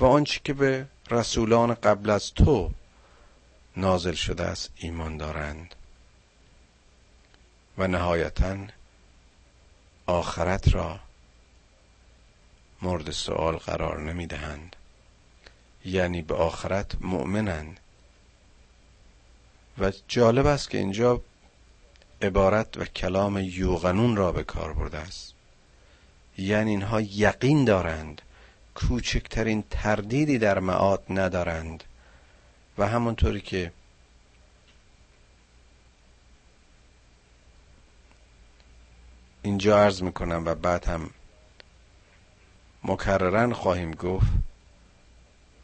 و 0.00 0.04
آنچه 0.04 0.40
که 0.44 0.52
به 0.52 0.86
رسولان 1.10 1.74
قبل 1.74 2.10
از 2.10 2.34
تو 2.34 2.70
نازل 3.76 4.14
شده 4.14 4.44
است 4.44 4.70
ایمان 4.76 5.16
دارند. 5.16 5.74
و 7.78 7.86
نهایتا 7.86 8.56
آخرت 10.10 10.74
را 10.74 11.00
مورد 12.82 13.10
سوال 13.10 13.56
قرار 13.56 14.00
نمی 14.00 14.26
دهند 14.26 14.76
یعنی 15.84 16.22
به 16.22 16.34
آخرت 16.34 17.02
مؤمنند 17.02 17.80
و 19.78 19.92
جالب 20.08 20.46
است 20.46 20.70
که 20.70 20.78
اینجا 20.78 21.20
عبارت 22.22 22.76
و 22.76 22.84
کلام 22.84 23.38
یوغنون 23.38 24.16
را 24.16 24.32
به 24.32 24.42
کار 24.42 24.72
برده 24.72 24.98
است. 24.98 25.34
یعنی 26.38 26.70
اینها 26.70 27.00
یقین 27.00 27.64
دارند 27.64 28.22
کوچکترین 28.74 29.64
تردیدی 29.70 30.38
در 30.38 30.58
معاد 30.58 31.02
ندارند. 31.10 31.84
و 32.78 32.86
همونطوری 32.88 33.40
که 33.40 33.72
اینجا 39.42 39.78
عرض 39.78 40.02
می‌کنم 40.02 40.42
و 40.46 40.54
بعد 40.54 40.84
هم 40.84 41.10
مکررن 42.84 43.52
خواهیم 43.52 43.90
گفت 43.90 44.26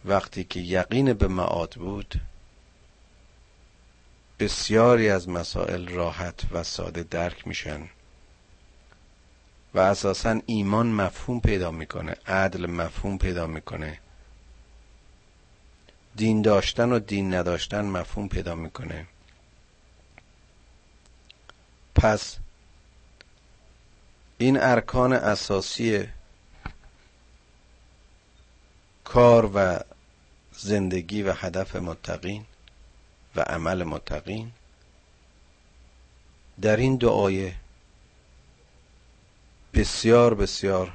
وقتی 0.05 0.45
که 0.45 0.61
یقین 0.61 1.13
به 1.13 1.29
معاد 1.29 1.75
بود 1.75 2.21
بسیاری 4.39 5.09
از 5.09 5.29
مسائل 5.29 5.89
راحت 5.89 6.41
و 6.53 6.63
ساده 6.63 7.03
درک 7.03 7.49
میشن 7.49 7.89
و 9.75 9.79
اساسا 9.79 10.41
ایمان 10.47 10.87
مفهوم 10.87 11.41
پیدا 11.41 11.71
می‌کنه 11.71 12.17
عدل 12.27 12.67
مفهوم 12.67 13.19
پیدا 13.19 13.47
می‌کنه. 13.47 13.99
دین 16.17 16.43
داشتن 16.43 16.93
و 16.93 16.99
دین 16.99 17.35
نداشتن 17.35 17.85
مفهوم 17.85 18.29
پیدا 18.29 18.55
می‌کنه. 18.55 19.07
پس 21.95 22.37
این 24.39 24.61
ارکان 24.61 25.13
اساسی 25.13 26.09
کار 29.05 29.51
و 29.55 29.81
زندگی 30.53 31.23
و 31.23 31.33
هدف 31.33 31.77
متقین 31.77 32.45
و 33.37 33.41
عمل 33.41 33.85
متقین 33.85 34.53
در 36.61 36.77
این 36.77 36.97
دو 36.97 37.11
آیه 37.11 37.55
بسیار 39.75 40.35
بسیار 40.35 40.93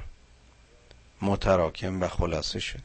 متراکم 1.22 2.02
و 2.02 2.08
خلاصه 2.08 2.60
شده. 2.60 2.82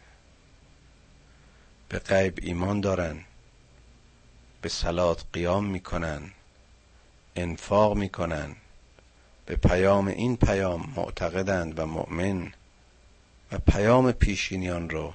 به 1.89 1.99
غیب 1.99 2.39
ایمان 2.41 2.81
دارن 2.81 3.23
به 4.61 4.69
سلات 4.69 5.25
قیام 5.33 5.65
می‌کنن 5.65 6.31
انفاق 7.35 7.97
می‌کنن. 7.97 8.55
به 9.47 9.55
پیام 9.55 10.07
این 10.07 10.37
پیام 10.37 10.93
معتقدند 10.95 11.79
و 11.79 11.85
مؤمن 11.85 12.53
و 13.51 13.57
پیام 13.57 14.11
پیشینیان 14.11 14.89
رو 14.89 15.13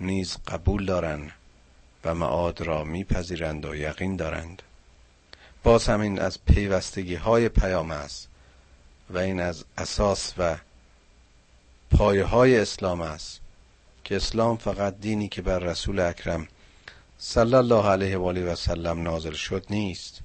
نیز 0.00 0.36
قبول 0.48 0.86
دارند 0.86 1.30
و 2.04 2.14
معاد 2.14 2.60
را 2.60 2.84
میپذیرند 2.84 3.64
و 3.64 3.74
یقین 3.74 4.16
دارند. 4.16 4.62
باز 5.62 5.88
همین 5.88 6.18
از 6.18 6.44
پیوستگی 6.44 7.14
های 7.14 7.48
پیام 7.48 7.90
است 7.90 8.28
و 9.10 9.18
این 9.18 9.40
از 9.40 9.64
اساس 9.78 10.34
و 10.38 10.56
پایه 11.90 12.24
های 12.24 12.58
اسلام 12.58 13.00
است 13.00 13.40
که 14.04 14.16
اسلام 14.16 14.56
فقط 14.56 15.00
دینی 15.00 15.28
که 15.28 15.42
بر 15.42 15.58
رسول 15.58 16.00
اکرم 16.00 16.48
صلی 17.18 17.54
الله 17.54 17.86
علیه 17.86 18.18
و 18.18 18.24
آله 18.24 18.52
و 18.52 18.54
سلم 18.54 19.02
نازل 19.02 19.32
شد 19.32 19.66
نیست. 19.70 20.20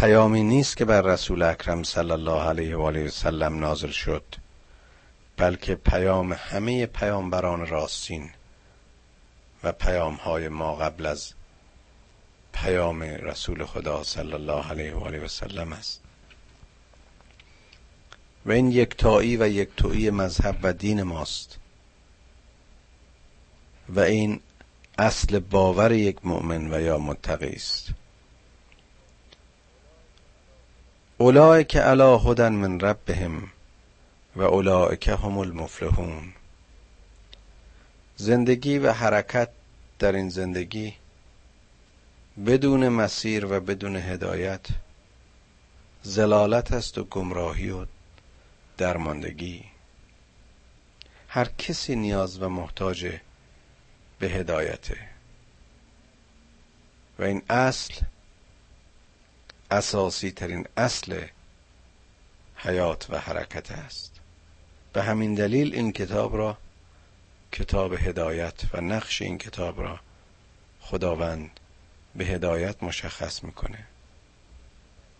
پیامی 0.00 0.42
نیست 0.42 0.76
که 0.76 0.84
بر 0.84 1.00
رسول 1.00 1.42
اکرم 1.42 1.82
صلی 1.82 2.10
الله 2.10 2.42
علیه 2.42 2.76
و 2.76 2.80
آله 2.80 3.04
و 3.06 3.08
سلم 3.08 3.58
نازل 3.58 3.90
شد 3.90 4.24
بلکه 5.36 5.74
پیام 5.74 6.32
همه 6.32 6.86
پیامبران 6.86 7.66
راستین 7.66 8.30
و 9.64 9.72
پیام 9.72 10.14
های 10.14 10.48
ما 10.48 10.76
قبل 10.76 11.06
از 11.06 11.32
پیام 12.52 13.02
رسول 13.02 13.64
خدا 13.64 14.02
صلی 14.02 14.32
الله 14.32 14.70
علیه 14.70 14.94
و 14.94 15.04
آله 15.04 15.24
و 15.24 15.28
سلم 15.28 15.72
است. 15.72 16.00
و 18.46 18.52
این 18.52 18.72
یکتایی 18.72 19.36
و 19.36 19.48
یکتویی 19.48 20.10
مذهب 20.10 20.56
و 20.62 20.72
دین 20.72 21.02
ماست 21.02 21.58
و 23.88 24.00
این 24.00 24.40
اصل 24.98 25.38
باور 25.38 25.92
یک 25.92 26.26
مؤمن 26.26 26.74
و 26.74 26.80
یا 26.80 26.98
متقی 26.98 27.52
است. 27.52 27.90
اولئک 31.24 31.76
علی 31.76 32.18
هدن 32.26 32.52
من 32.52 32.80
ربهم 32.80 33.42
و 34.36 34.42
اولئک 34.42 35.08
هم 35.08 35.38
المفلحون. 35.38 36.32
زندگی 38.16 38.78
و 38.78 38.92
حرکت 38.92 39.48
در 39.98 40.12
این 40.12 40.28
زندگی 40.28 40.94
بدون 42.46 42.88
مسیر 42.88 43.46
و 43.46 43.60
بدون 43.60 43.96
هدایت 43.96 44.66
زلالت 46.02 46.72
است 46.72 46.98
و 46.98 47.04
گمراهی 47.04 47.70
و 47.70 47.86
درماندگی. 48.78 49.64
هر 51.28 51.44
کسی 51.58 51.96
نیاز 51.96 52.42
و 52.42 52.48
محتاج 52.48 53.18
به 54.18 54.28
هدایته. 54.28 54.98
و 57.18 57.22
این 57.22 57.42
اصل 57.50 57.94
اساسی 59.74 60.30
ترین 60.30 60.66
اصل 60.76 61.26
حیات 62.56 63.06
و 63.10 63.18
حرکت 63.18 63.72
است. 63.72 64.20
به 64.92 65.02
همین 65.02 65.34
دلیل 65.34 65.74
این 65.74 65.92
کتاب 65.92 66.36
را 66.36 66.58
کتاب 67.52 67.92
هدایت 67.92 68.54
و 68.72 68.80
نقش 68.80 69.22
این 69.22 69.38
کتاب 69.38 69.80
را 69.80 70.00
خداوند 70.80 71.60
به 72.14 72.24
هدایت 72.24 72.82
مشخص 72.82 73.44
می‌کنه. 73.44 73.86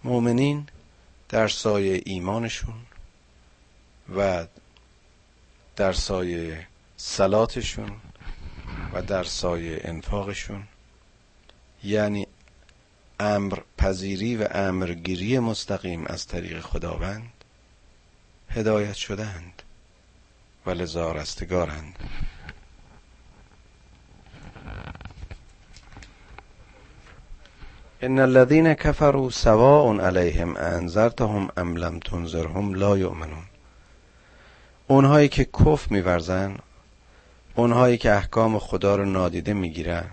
مؤمنین 0.04 0.66
در 1.28 1.48
سایه 1.48 2.02
ایمانشون 2.06 2.86
و 4.16 4.46
در 5.76 5.92
سایه 5.92 6.66
سلاتشون 6.96 7.96
و 8.92 9.02
در 9.02 9.24
سایه 9.24 9.80
انفاقشون 9.84 10.68
یعنی 11.84 12.23
امر 13.20 13.58
پذیری 13.78 14.36
و 14.36 14.48
امرگیری 14.50 15.38
مستقیم 15.38 16.06
از 16.06 16.26
طریق 16.26 16.60
خداوند 16.60 17.32
هدایت 18.48 18.94
شدند 18.94 19.62
و 20.66 20.70
لذا 20.70 21.12
رستگارند 21.12 21.98
ان 28.02 28.18
الذين 28.18 28.74
كفروا 28.74 29.30
سواء 29.30 30.00
عليهم 30.00 30.56
انذرتهم 30.56 31.48
ام 31.56 31.76
لم 31.76 31.98
تنذرهم 31.98 32.74
لا 32.74 32.96
يؤمنون. 32.96 33.44
اونهایی 34.86 35.28
که 35.28 35.44
کف 35.44 35.90
میورزن 35.90 36.56
اونهایی 37.54 37.98
که 37.98 38.12
احکام 38.12 38.58
خدا 38.58 38.96
رو 38.96 39.04
نادیده 39.04 39.52
می‌گیرن 39.52 40.10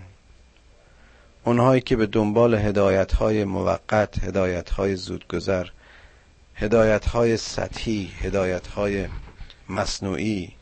اونهایی 1.44 1.80
که 1.80 1.96
به 1.96 2.06
دنبال 2.06 2.54
هدایت 2.54 3.12
های 3.12 3.44
موقت 3.44 4.24
هدایت 4.24 4.70
های 4.70 4.96
زودگذر 4.96 5.66
هدایت 6.54 7.06
های 7.06 7.36
سطحی 7.36 8.12
هدایت 8.20 8.66
های 8.66 9.08
مصنوعی 9.68 10.52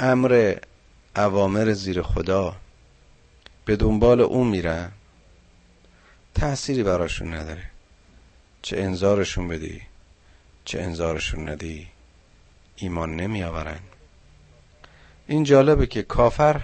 امر 0.00 0.54
اوامر 1.16 1.72
زیر 1.72 2.02
خدا 2.02 2.56
به 3.64 3.76
دنبال 3.76 4.20
اون 4.20 4.46
میرن 4.46 4.92
تأثیری 6.34 6.82
براشون 6.82 7.34
نداره. 7.34 7.70
چه 8.62 8.80
انذارشون 8.80 9.48
بدی 9.48 9.82
چه 10.64 10.80
انذارشون 10.80 11.48
ندی 11.48 11.88
ایمان 12.76 13.16
نمی 13.16 13.42
آورن 13.42 13.80
این 15.26 15.44
جالبه 15.44 15.86
که 15.86 16.02
کافر 16.02 16.62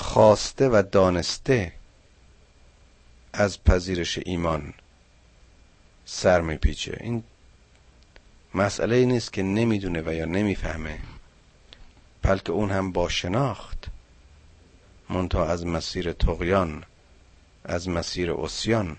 خواسته 0.00 0.68
و 0.68 0.82
دانسته 0.92 1.72
از 3.32 3.64
پذیرش 3.64 4.18
ایمان 4.24 4.74
سر 6.04 6.40
میپیچه. 6.40 6.98
این 7.00 7.24
مسئله 8.54 8.96
ای 8.96 9.06
نیست 9.06 9.32
که 9.32 9.42
نمی‌دونه 9.42 10.02
و 10.06 10.14
یا 10.14 10.24
نمی‌فهمه 10.24 10.98
بلکه 12.22 12.52
اون 12.52 12.70
هم 12.70 12.92
با 12.92 13.08
شناخت 13.08 13.86
منتها 15.10 15.46
از 15.46 15.66
مسیر 15.66 16.12
تقیان 16.12 16.84
از 17.64 17.88
مسیر 17.88 18.32
اسیان 18.32 18.96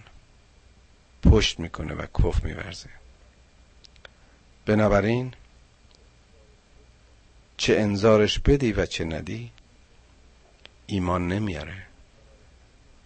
پشت 1.23 1.59
می‌کنه 1.59 1.93
و 1.93 2.05
کف 2.05 2.43
میورزه. 2.43 2.89
بنابراین 4.65 5.33
چه 7.57 7.79
انذارش 7.79 8.39
بدی 8.39 8.71
و 8.71 8.85
چه 8.85 9.05
ندی 9.05 9.51
ایمان 10.85 11.27
نمیاره. 11.27 11.85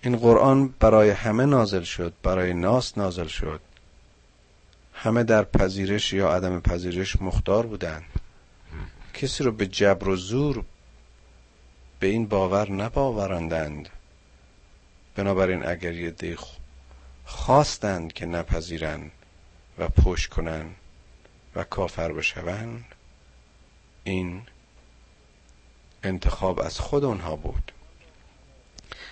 این 0.01 0.17
قرآن 0.17 0.67
برای 0.67 1.09
همه 1.09 1.45
نازل 1.45 1.83
شد 1.83 2.13
برای 2.23 2.53
ناس 2.53 2.97
نازل 2.97 3.27
شد. 3.27 3.61
همه 4.93 5.23
در 5.23 5.43
پذیرش 5.43 6.13
یا 6.13 6.29
عدم 6.29 6.59
پذیرش 6.59 7.21
مختار 7.21 7.65
بودند 7.65 8.03
کسی 9.13 9.43
رو 9.43 9.51
به 9.51 9.67
جبر 9.67 10.07
و 10.07 10.15
زور 10.15 10.63
به 11.99 12.07
این 12.07 12.27
باور 12.27 12.71
نباورندند. 12.71 13.89
بنابراین 15.15 15.65
اگر 15.65 15.93
یه 15.93 16.11
دی 16.11 16.37
خواستند 17.25 18.13
که 18.13 18.25
نپذیرند 18.25 19.11
و 19.77 19.89
پشت 19.89 20.29
کنند 20.29 20.75
و 21.55 21.63
کافر 21.63 22.11
بشوند 22.11 22.85
این 24.03 24.41
انتخاب 26.05 26.59
از 26.59 26.79
خود 26.79 27.03
اونها 27.03 27.35
بود. 27.35 27.71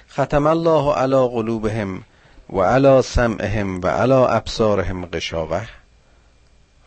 ختم 0.10 0.48
الله 0.48 0.94
علی 0.94 1.28
قلوبهم 1.28 2.04
و 2.50 2.60
علی 2.62 3.02
سمعهم 3.02 3.82
و 3.82 3.88
علی 3.88 4.14
ابصارهم 4.14 5.06
غشاوه 5.06 5.68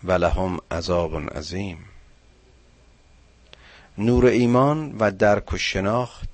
و 0.05 0.13
لهم 0.13 0.59
عذاب 0.71 1.37
عظیم. 1.37 1.85
نور 3.99 4.27
ایمان 4.27 4.97
و 4.99 5.11
درک 5.11 5.53
و 5.53 5.57
شناخت 5.57 6.29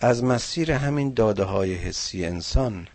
از 0.00 0.24
مسیر 0.24 0.72
همین 0.72 1.14
داده 1.14 1.44
های 1.44 1.74
حسی 1.74 2.26
انسان 2.26 2.88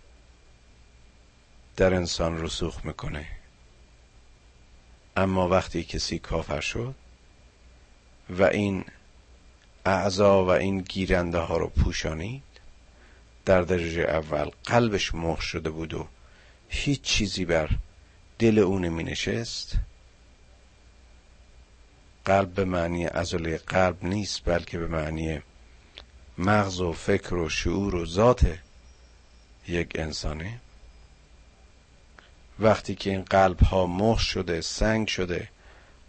در 1.78 1.94
انسان 1.94 2.42
رسوخ 2.42 2.86
می‌کنه. 2.86 3.28
اما 5.18 5.50
وقتی 5.50 5.84
کسی 5.84 6.20
کافر 6.20 6.60
شد 6.60 6.96
و 8.30 8.44
این 8.44 8.86
اعضا 9.86 10.46
و 10.46 10.50
این 10.50 10.82
گیرنده 10.82 11.38
ها 11.38 11.58
رو 11.58 11.68
پوشانید. 11.68 12.44
در 13.46 13.62
درجه 13.62 14.02
اول 14.02 14.50
قلبش 14.64 15.16
مهر 15.16 15.42
شده 15.42 15.70
بود 15.70 15.94
و 15.94 16.08
هیچ 16.70 17.02
چیزی 17.02 17.46
بر 17.46 17.70
دل 18.40 18.60
او 18.60 18.80
نمی 18.80 19.04
نشست 19.04 19.78
قلب 22.26 22.54
به 22.54 22.66
معنی 22.66 23.08
ازله 23.08 23.58
قلب 23.58 24.04
نیست 24.04 24.42
بلکه 24.46 24.78
به 24.78 24.88
معنی 24.88 25.42
مغز 26.38 26.82
و 26.82 26.94
فکر 26.94 27.34
و 27.34 27.50
شعور 27.50 27.96
و 27.96 28.06
ذات 28.06 28.60
یک 29.68 29.92
انسانه. 29.96 30.60
وقتی 32.60 32.96
که 32.96 33.10
این 33.10 33.22
قلب 33.22 33.60
ها 33.60 33.86
مهر 33.88 34.20
شده 34.20 34.62
سنگ 34.62 35.08
شده 35.08 35.50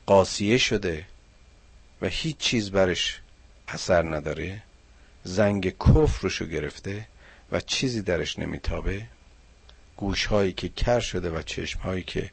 قاسیه 0.07 0.59
شده 0.59 1.07
و 2.03 2.07
هیچ 2.07 2.37
چیز 2.37 2.71
برش 2.71 3.21
اثر 3.68 4.03
نداره 4.03 4.62
زنگ 5.24 5.70
کفر 5.79 6.22
روشو 6.22 6.46
گرفته 6.46 7.07
و 7.53 7.61
چیزی 7.61 8.03
درش 8.03 8.38
نمیتابه. 8.38 9.07
گوش 9.96 10.27
هایی 10.27 10.53
که 10.53 10.68
کر 10.68 11.00
شده 11.00 11.31
و 11.31 11.42
چشم 11.42 11.81
هایی 11.81 12.03
که 12.03 12.31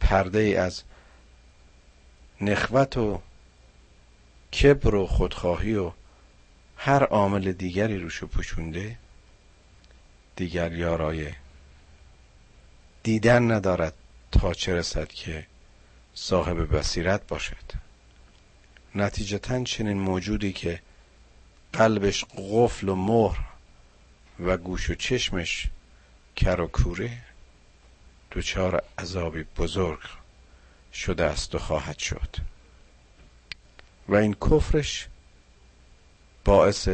پرده 0.00 0.38
ای 0.38 0.56
از 0.56 0.82
نخوت 2.40 2.96
و 2.96 3.22
کبر 4.52 4.94
و 4.94 5.06
خودخواهی 5.06 5.74
و 5.74 5.92
هر 6.76 7.04
عامل 7.04 7.52
دیگری 7.52 7.98
روشو 7.98 8.26
پوشونده 8.26 8.98
دیگر 10.36 10.72
یارای 10.72 11.32
دیدن 13.02 13.52
ندارد 13.52 13.94
تا 14.32 14.54
چه 14.54 14.74
رسد 14.74 15.08
که 15.08 15.46
صاحب 16.14 16.76
بصیرت 16.76 17.26
باشد. 17.28 17.87
نتیجتا 18.94 19.64
چنین 19.64 19.98
موجودی 19.98 20.52
که 20.52 20.80
قلبش 21.72 22.24
قفل 22.24 22.88
و 22.88 22.94
مهر 22.94 23.38
و 24.40 24.56
گوش 24.56 24.90
و 24.90 24.94
چشمش 24.94 25.68
کر 26.36 26.60
و 26.60 26.66
کوره 26.66 27.18
دچار 28.32 28.82
عذابی 28.98 29.42
بزرگ 29.42 30.00
شده 30.92 31.24
است 31.24 31.54
و 31.54 31.58
خواهد 31.58 31.98
شد. 31.98 32.36
و 34.08 34.14
این 34.14 34.34
کفرش 34.34 35.08
باعث 36.44 36.88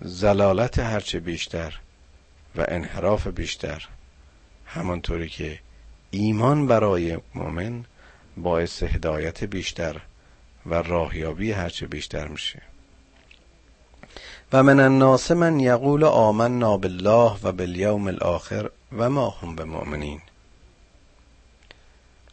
زلالت 0.00 0.78
هرچه 0.78 1.20
بیشتر 1.20 1.78
و 2.56 2.64
انحراف 2.68 3.26
بیشتر 3.26 3.88
همانطوری 4.66 5.28
که 5.28 5.58
ایمان 6.10 6.66
برای 6.66 7.18
مؤمن 7.34 7.84
باعث 8.36 8.82
هدایت 8.82 9.44
بیشتر 9.44 10.00
و 10.70 10.74
راهیابی 10.74 11.52
هرچه 11.52 11.86
بیشتر 11.86 12.28
میشه. 12.28 12.62
و 14.52 14.62
من 14.62 14.80
الناس 14.80 15.30
من 15.30 15.60
یقول 15.60 16.04
آمنا 16.04 16.76
بالله 16.76 17.36
و 17.42 17.52
بالیوم 17.52 18.06
الاخر 18.06 18.70
و 18.92 19.10
ما 19.10 19.30
هم 19.30 19.56
به 19.56 19.64
مؤمنین 19.64 20.20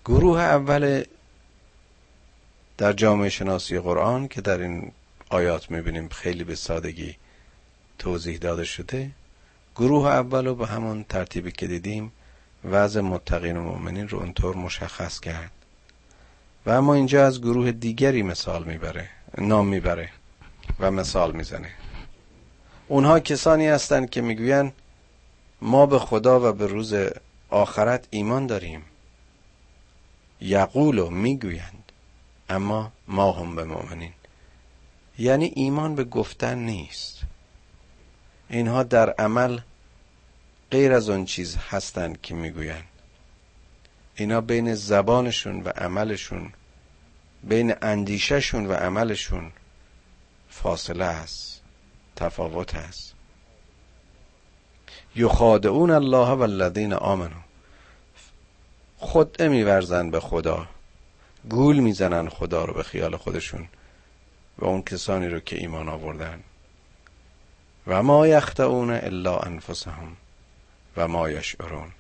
گروه 0.06 0.40
اول 0.40 1.04
در 2.78 2.94
جامعه 2.94 3.30
شناسی 3.30 3.80
قرآن 3.80 4.28
که 4.28 4.42
در 4.42 4.58
این 4.62 4.92
آیات 5.30 5.72
می‌بینیم 5.72 6.10
خیلی 6.10 6.44
به 6.44 6.56
سادگی 6.56 7.16
توضیح 8.00 8.38
داده 8.38 8.64
شده 8.64 9.12
گروه 9.76 10.08
اول 10.08 10.46
رو 10.46 10.56
به 10.56 10.68
همون 10.68 11.04
ترتیبی 11.04 11.52
که 11.52 11.68
دیدیم 11.68 12.12
وضع 12.66 13.02
متقین 13.02 13.58
و 13.58 13.62
مؤمنین 13.62 14.10
رو 14.10 14.20
اونطور 14.20 14.56
مشخص 14.56 15.20
کرد. 15.20 15.52
و 16.68 16.72
اما 16.72 16.94
اینجا 16.94 17.26
از 17.26 17.42
گروه 17.42 17.72
دیگری 17.72 18.24
مثال 18.24 18.64
می‌بره 18.64 19.10
نام 19.38 19.68
می‌بره 19.68 20.10
و 20.80 20.92
مثال 20.92 21.32
می‌زنه. 21.32 21.72
اونها 22.88 23.20
کسانی 23.20 23.68
هستند 23.68 24.10
که 24.10 24.22
می‌گویند 24.22 24.74
ما 25.62 25.86
به 25.86 26.00
خدا 26.00 26.50
و 26.50 26.54
به 26.54 26.68
روز 26.68 26.96
آخرت 27.50 28.08
ایمان 28.10 28.48
داریم. 28.48 28.84
یقولو 30.42 31.10
می‌گویند 31.10 31.92
اما 32.50 32.92
ما 33.08 33.32
هم 33.32 33.56
به 33.56 33.64
مؤمنین. 33.64 34.14
یعنی 35.20 35.52
ایمان 35.56 35.96
به 35.96 36.04
گفتن 36.04 36.58
نیست. 36.58 37.22
اینها 38.50 38.84
در 38.84 39.10
عمل 39.10 39.60
غیر 40.72 40.94
از 40.94 41.10
آن 41.10 41.26
چیز 41.26 41.58
هستند 41.70 42.22
که 42.22 42.36
می‌گویند. 42.36 42.97
اینا 44.20 44.42
بین 44.42 44.76
زبانشون 44.76 45.62
و 45.62 45.70
عملشون 45.70 46.54
بین 47.44 47.74
اندیشهشون 47.82 48.66
و 48.66 48.74
عملشون 48.74 49.52
فاصله 50.50 51.06
است 51.06 51.62
تفاوت 52.16 52.76
است 52.76 53.14
یخادعون 55.16 55.92
الله 55.92 56.30
و 56.30 56.42
الذین 56.42 56.94
آمنو 56.94 57.42
خود 58.98 59.42
میورزن 59.42 60.12
به 60.12 60.20
خدا 60.20 60.68
گول 61.50 61.80
می‌زنن 61.80 62.30
خدا 62.30 62.66
رو 62.66 62.74
به 62.74 62.84
خیال 62.84 63.18
خودشون 63.18 63.68
و 64.58 64.66
اون 64.66 64.82
کسانی 64.82 65.28
رو 65.28 65.40
که 65.40 65.56
ایمان 65.56 65.90
آوردن. 65.90 66.44
و 67.88 68.04
ما 68.04 68.28
یخدعون 68.28 68.90
الا 68.92 69.38
انفسهم 69.38 70.18
و 70.98 71.08
ما 71.08 71.30
یشعرون. 71.30 71.92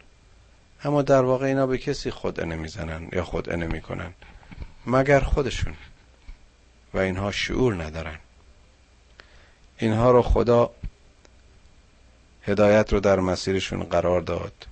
اما 0.83 1.01
در 1.01 1.21
واقع 1.21 1.45
اینا 1.45 1.67
به 1.67 1.77
کسی 1.77 2.11
خود 2.11 2.41
نمی‌زنن 2.41 3.09
یا 3.13 3.23
خود 3.23 3.53
نمی‌کنن 3.53 4.13
مگر 4.85 5.19
خودشون. 5.19 5.73
و 6.93 6.97
اینها 6.97 7.31
شعور 7.31 7.83
ندارن. 7.83 8.17
اینها 9.77 10.11
رو 10.11 10.21
خدا 10.21 10.71
هدایت 12.43 12.93
رو 12.93 12.99
در 12.99 13.19
مسیرشون 13.19 13.83
قرار 13.83 14.21
داد 14.21 14.67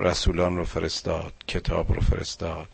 رسولان 0.00 0.56
رو 0.56 0.64
فرستاد 0.64 1.32
کتاب 1.46 1.92
رو 1.92 2.00
فرستاد 2.00 2.68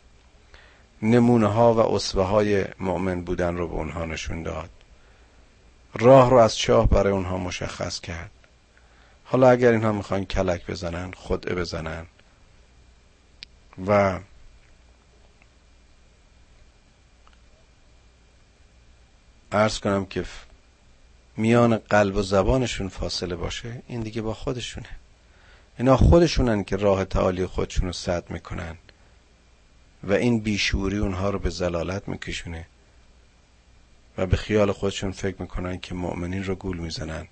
نمونه 1.01 1.47
ها 1.47 1.73
و 1.73 1.79
اصفه 1.79 2.21
های 2.21 2.65
مؤمن 2.79 3.21
بودن 3.21 3.57
رو 3.57 3.67
به 3.67 3.73
اونها 3.73 4.05
نشون 4.05 4.43
داد. 4.43 4.69
راه 5.93 6.29
رو 6.29 6.37
از 6.37 6.57
شاه 6.57 6.89
برای 6.89 7.13
اونها 7.13 7.37
مشخص 7.37 7.99
کرد. 7.99 8.31
حالا 9.23 9.49
اگر 9.49 9.71
اینها 9.71 9.91
می‌خوان 9.91 10.25
کلک 10.25 10.65
بزنن 10.67 11.11
خدعه 11.15 11.55
بزنن 11.55 12.05
و 13.87 14.19
ارز 19.51 19.79
کنم 19.79 20.05
که 20.05 20.25
میان 21.37 21.77
قلب 21.77 22.15
و 22.15 22.21
زبانشون 22.21 22.89
فاصله 22.89 23.35
باشه 23.35 23.81
این 23.87 24.01
دیگه 24.01 24.21
با 24.21 24.33
خودشونه. 24.33 24.89
اینا 25.79 25.97
خودشونن 25.97 26.63
که 26.63 26.75
راه 26.75 27.05
تعالی 27.05 27.45
خودشون 27.45 27.85
رو 27.85 27.93
سد 27.93 28.29
می‌کنن 28.29 28.77
و 30.03 30.13
این 30.13 30.39
بیشوری 30.39 30.97
اونها 30.97 31.29
رو 31.29 31.39
به 31.39 31.49
زلالت 31.49 32.07
میکشونه 32.07 32.65
و 34.17 34.25
به 34.25 34.37
خیال 34.37 34.71
خودشون 34.71 35.11
فکر 35.11 35.41
می‌کنن 35.41 35.77
که 35.79 35.95
مؤمنین 35.95 36.43
رو 36.43 36.55
گول 36.55 36.77
می‌زنن 36.77 37.27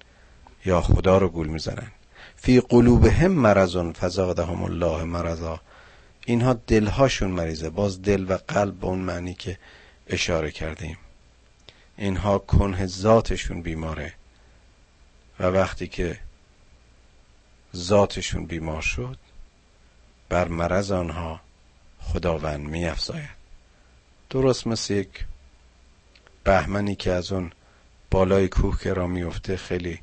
یا 0.66 0.82
خدا 0.82 1.18
رو 1.18 1.30
گول 1.30 1.48
می‌زنن. 1.48 1.92
فی 2.36 2.60
قلوبهم 2.60 3.32
مرضون 3.32 3.94
فزادهم 3.94 4.64
الله 4.64 5.04
مرضا. 5.04 5.62
اینها 6.26 6.54
دلهاشون 6.54 7.32
مریضه. 7.32 7.70
باز 7.70 8.02
دل 8.02 8.26
و 8.30 8.38
قلب 8.48 8.80
به 8.80 8.88
اون 8.88 9.00
معنی 9.00 9.34
که 9.34 9.58
اشاره 10.08 10.52
کردیم. 10.52 10.98
اینها 11.98 12.38
کنه 12.38 12.86
ذاتشون 12.86 13.62
بیماره. 13.62 14.14
و 15.40 15.44
وقتی 15.44 15.88
که 15.88 16.20
ذاتشون 17.76 18.46
بیمار 18.46 18.82
شد 18.82 19.18
بر 20.30 20.48
مرض 20.48 20.92
آنها 20.92 21.42
خداوند 22.00 22.68
می 22.68 22.86
افزاید 22.86 23.30
درست 24.30 24.68
مثل 24.68 24.94
یک 24.94 25.26
بهمنی 26.44 26.96
که 26.96 27.12
از 27.12 27.32
اون 27.32 27.52
بالای 28.12 28.48
کوه 28.48 28.80
که 28.80 28.94
را 28.94 29.08
میفته 29.08 29.58
خیلی 29.58 30.00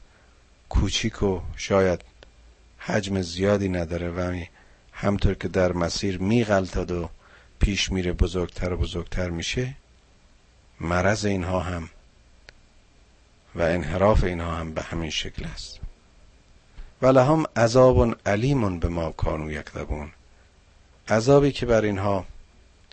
کوچیک 0.69 1.23
و 1.23 1.41
شاید 1.57 2.01
حجم 2.79 3.23
زیادی 3.23 3.69
نداره 3.69 4.11
و 4.11 4.45
همطور 5.01 5.35
که 5.35 5.49
در 5.49 5.73
مسیر 5.73 6.19
میغلطد 6.19 6.91
و 6.91 7.09
پیش 7.59 7.93
میره 7.93 8.13
بزرگتر 8.13 8.73
و 8.73 8.77
بزرگتر 8.77 9.31
میشه 9.31 9.75
مرض 10.81 11.25
اینها 11.25 11.61
هم 11.61 11.91
و 13.55 13.63
انحراف 13.63 14.25
اینها 14.25 14.55
هم 14.55 14.75
به 14.75 14.83
همین 14.83 15.11
شکل 15.11 15.45
است. 15.45 15.81
ولهم 17.03 17.45
عذاب 17.57 18.29
علیم 18.29 18.79
به 18.79 18.89
ما 18.89 19.11
کانو 19.11 19.53
یکذبون. 19.53 20.11
عذابی 21.09 21.53
که 21.53 21.67
بر 21.67 21.83
اینها 21.83 22.27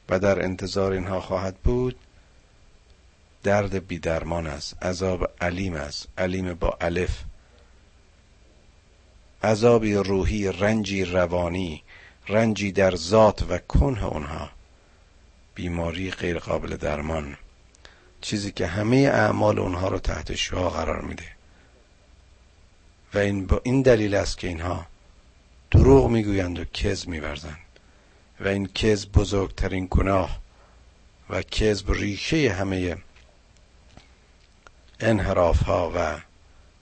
و 0.09 0.19
در 0.19 0.43
انتظار 0.43 0.91
اینها 0.91 1.21
خواهد 1.21 1.55
بود 1.57 1.95
درد 3.43 3.87
بیدرمان 3.87 4.47
است. 4.47 4.83
عذاب 4.83 5.31
علیم 5.41 5.73
است. 5.73 6.07
علیم 6.17 6.53
با 6.53 6.77
الف. 6.81 7.23
عذابی 9.43 9.93
روحی 9.93 10.51
رنجی 10.51 11.05
روانی. 11.05 11.83
رنجی 12.29 12.71
در 12.71 12.95
ذات 12.95 13.45
و 13.49 13.57
کنه 13.57 14.05
اونها 14.05 14.49
بیماری 15.55 16.11
غیر 16.11 16.39
قابل 16.39 16.75
درمان. 16.75 17.37
چیزی 18.21 18.51
که 18.51 18.67
همه 18.67 18.97
اعمال 18.97 19.59
اونها 19.59 19.87
رو 19.87 19.99
تحت 19.99 20.35
شعا 20.35 20.69
قرار 20.69 21.01
میده. 21.01 21.27
و 23.13 23.17
این 23.17 23.47
با 23.47 23.61
این 23.63 23.81
دلیل 23.81 24.15
است 24.15 24.37
که 24.37 24.47
اینها 24.47 24.85
دروغ 25.71 26.09
می‌گویند 26.09 26.59
و 26.59 26.65
کذب 26.65 27.07
میورزند. 27.07 27.57
و 28.39 28.47
این 28.47 28.67
کذب 28.67 29.11
بزرگترین 29.11 29.87
گناه 29.91 30.39
و 31.29 31.41
کذب 31.41 31.91
ریشه 31.91 32.51
همه 32.51 32.97
انحراف 34.99 35.63
ها 35.63 35.91
و 35.95 36.19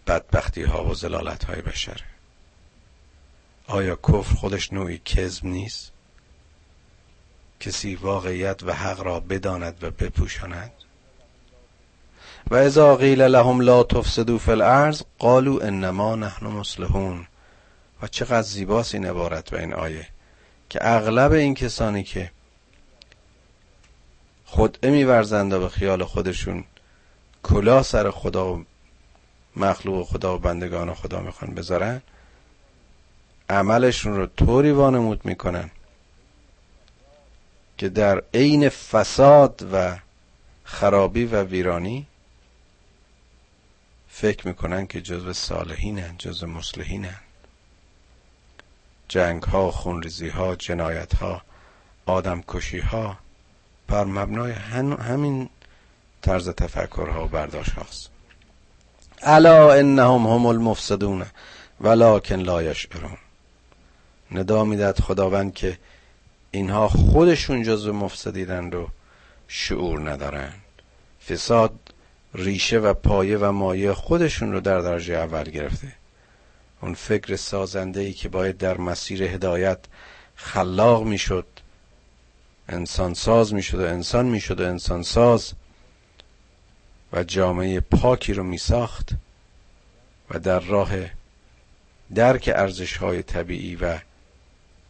بدبختی 0.07 0.63
ها 0.63 0.85
و 0.85 0.93
زلالت 0.93 1.43
های 1.43 1.61
بشره 1.61 2.14
آیا 3.67 3.95
کفر 3.95 4.35
خودش 4.35 4.73
نوعی 4.73 5.01
کذب 5.05 5.45
نیست؟ 5.45 5.91
کسی 7.59 7.95
واقعیت 7.95 8.63
و 8.63 8.73
حق 8.73 9.01
را 9.01 9.19
بداند 9.19 9.83
و 9.83 9.91
بپوشاند؟ 9.91 10.71
و 12.51 12.55
اذا 12.55 12.95
قیل 12.95 13.21
لهم 13.21 13.61
لا 13.61 13.83
تفسدوا 13.83 14.37
فی 14.37 14.51
الارض 14.51 15.01
قالوا 15.19 15.61
انما 15.61 16.15
نحن 16.15 16.47
مصلحون. 16.47 17.27
و 18.01 18.07
چقدر 18.07 18.41
زیباست 18.41 18.95
این 18.95 19.05
عبارت 19.05 19.53
و 19.53 19.55
این 19.55 19.73
آیه 19.73 20.07
که 20.69 20.79
اغلب 20.81 21.31
این 21.31 21.53
کسانی 21.53 22.03
که 22.03 22.31
خود 24.45 24.85
میورزند 24.85 25.53
و 25.53 25.59
به 25.59 25.69
خیال 25.69 26.03
خودشون 26.03 26.63
کلا 27.43 27.83
سر 27.83 28.11
خدا 28.11 28.53
و 28.53 28.65
مخلوق 29.55 30.07
خدا 30.07 30.35
و 30.35 30.39
بندگان 30.39 30.93
خدا 30.93 31.19
می‌خوان 31.19 31.53
بذارن 31.53 32.01
عملشون 33.49 34.15
رو 34.15 34.25
طوری 34.25 34.71
وانمود 34.71 35.25
می‌کنن 35.25 35.71
که 37.77 37.89
در 37.89 38.23
عین 38.33 38.69
فساد 38.69 39.69
و 39.73 39.97
خرابی 40.63 41.25
و 41.25 41.43
ویرانی 41.43 42.07
فکر 44.09 44.47
می‌کنن 44.47 44.87
که 44.87 45.01
جزو 45.01 45.33
صالحینن 45.33 46.15
جزو 46.17 46.47
مصلحینن. 46.47 47.19
جنگ 49.07 49.43
ها 49.43 49.71
خونریزی 49.71 50.29
ها 50.29 50.55
جنایت 50.55 51.15
ها 51.15 51.41
آدم 52.05 52.43
کشی 52.47 52.79
ها 52.79 53.17
بر 53.87 54.03
مبنای 54.03 54.51
همین 54.51 55.49
طرز 56.21 56.49
تفکر 56.49 57.09
ها 57.09 57.25
و 57.25 57.27
برداشت 57.27 57.71
هاست 57.71 58.09
الا 59.21 59.73
انهم 59.73 60.27
هم 60.27 60.45
المفسدون 60.45 61.25
ولکن 61.81 62.35
لا 62.35 62.63
یشعرون. 62.63 63.17
ندا 64.31 64.63
می‌داد 64.63 64.99
خداوند 64.99 65.53
که 65.53 65.77
اینها 66.51 66.87
خودشون 66.87 67.63
جزو 67.63 67.93
مفسدیدن 67.93 68.71
رو 68.71 68.89
شعور 69.47 70.11
ندارن 70.11 70.53
فساد 71.29 71.79
ریشه 72.33 72.79
و 72.79 72.93
پایه 72.93 73.37
و 73.37 73.51
مایه 73.51 73.93
خودشون 73.93 74.51
رو 74.51 74.59
در 74.59 74.79
درجه 74.79 75.13
اول 75.13 75.43
گرفته. 75.43 75.91
اون 76.81 76.93
فکر 76.93 77.35
سازنده 77.35 77.99
ای 77.99 78.13
که 78.13 78.29
باید 78.29 78.57
در 78.57 78.77
مسیر 78.77 79.23
هدایت 79.23 79.79
خلاق 80.35 81.03
می‌شد 81.03 81.47
انسان 82.69 83.13
ساز 83.13 83.53
می‌شد 83.53 83.79
و 83.79 83.85
انسان 83.85 84.25
می‌شد 84.25 84.59
و 84.59 84.63
انسان 84.63 85.03
ساز 85.03 85.53
و 87.13 87.23
جامعه 87.23 87.79
پاکی 87.79 88.33
رو 88.33 88.43
میساخت 88.43 89.09
و 90.29 90.39
در 90.39 90.59
راه 90.59 90.91
درک 92.15 92.51
ارزش 92.55 92.97
های 92.97 93.23
طبیعی 93.23 93.75
و 93.75 93.99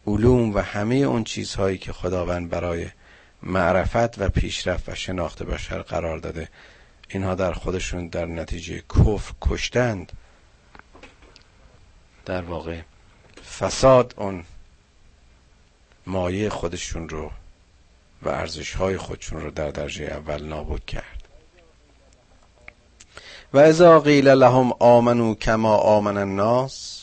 علوم 0.06 0.54
و 0.54 0.58
همه 0.58 0.94
اون 0.94 1.24
چیزهایی 1.24 1.78
که 1.78 1.92
خداوند 1.92 2.50
برای 2.50 2.86
معرفت 3.42 4.18
و 4.18 4.28
پیشرفت 4.28 4.88
و 4.88 4.94
شناخت 4.94 5.42
بشر 5.42 5.82
قرار 5.82 6.18
داده 6.18 6.48
اینها 7.08 7.34
در 7.34 7.52
خودشون 7.52 8.08
در 8.08 8.26
نتیجه 8.26 8.82
کفر 8.94 9.34
کشتند. 9.42 10.12
در 12.24 12.42
واقع 12.42 12.80
فساد 13.58 14.14
اون 14.16 14.44
مایه 16.06 16.48
خودشون 16.48 17.08
رو 17.08 17.30
و 18.22 18.28
ارزش 18.28 18.74
های 18.74 18.96
خودشون 18.96 19.40
رو 19.40 19.50
در 19.50 19.70
درجه 19.70 20.04
اول 20.04 20.42
نابود 20.42 20.84
کرد. 20.84 21.22
و 23.52 23.58
اذا 23.58 24.00
قیل 24.00 24.28
لهم 24.28 24.72
آمنو 24.78 25.34
کما 25.34 25.76
آمن 25.76 26.16
الناس 26.16 26.95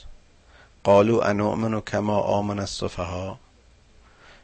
قالوا 0.84 1.24
انؤمن 1.24 1.82
کما 1.82 2.20
آمن 2.20 2.60
السفها 2.60 3.40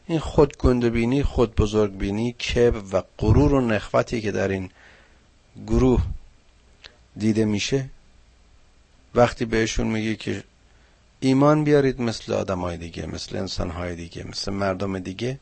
این 0.07 0.19
خود 0.19 0.57
گندبینی 0.57 1.23
خود 1.23 1.55
بزرگ 1.55 1.97
بینی 1.97 2.31
کب 2.31 2.93
و 2.93 3.03
غرور 3.17 3.53
و 3.53 3.61
نخوتی 3.61 4.21
که 4.21 4.31
در 4.31 4.47
این 4.47 4.69
گروه 5.67 6.01
دیده 7.17 7.45
میشه 7.45 7.89
وقتی 9.15 9.45
بهشون 9.45 9.87
میگه 9.87 10.15
که 10.15 10.43
ایمان 11.19 11.63
بیارید 11.63 12.01
مثل 12.01 12.33
آدم 12.33 12.59
های 12.59 12.77
دیگه 12.77 13.05
مثل 13.05 13.37
انسان 13.37 13.69
های 13.69 13.95
دیگه 13.95 14.27
مثل 14.27 14.51
مردم 14.51 14.99
دیگه 14.99 15.39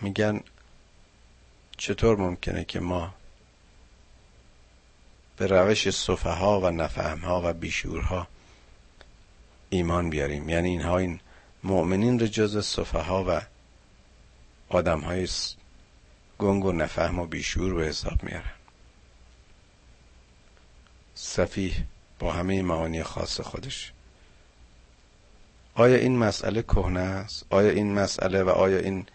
میگن 0.00 0.40
چطور 1.76 2.16
ممکنه 2.16 2.64
که 2.64 2.80
ما 2.80 3.14
به 5.36 5.46
روش 5.46 5.90
صفحه 5.90 6.32
ها 6.32 6.60
و 6.60 6.70
نفهم 6.70 7.18
ها 7.18 7.42
و 7.44 7.52
بیشورها 7.52 8.26
ایمان 9.70 10.10
بیاریم. 10.10 10.48
یعنی 10.48 10.68
اینها 10.68 10.98
این 10.98 11.20
مؤمنین 11.64 12.18
رو 12.18 12.26
جز 12.26 12.64
صفحه 12.66 13.00
ها 13.00 13.24
و 13.28 13.40
آدم 14.68 15.00
های 15.00 15.28
گنگ 16.38 16.64
و 16.64 16.72
نفهم 16.72 17.18
و 17.18 17.26
بیشور 17.26 17.74
به 17.74 17.86
حساب 17.86 18.22
میارن. 18.22 18.52
صفیح 21.14 21.84
با 22.18 22.32
همه 22.32 22.62
معانی 22.62 23.02
خاص 23.02 23.40
خودش. 23.40 23.92
آیا 25.74 25.96
این 25.96 26.18
مسئله 26.18 26.62
کهنه 26.62 27.00
است؟ 27.00 27.46
آیا 27.50 27.70
این 27.70 27.94
مسئله 27.94 28.42
و 28.42 28.48
آیا 28.48 28.78
این 28.78 29.06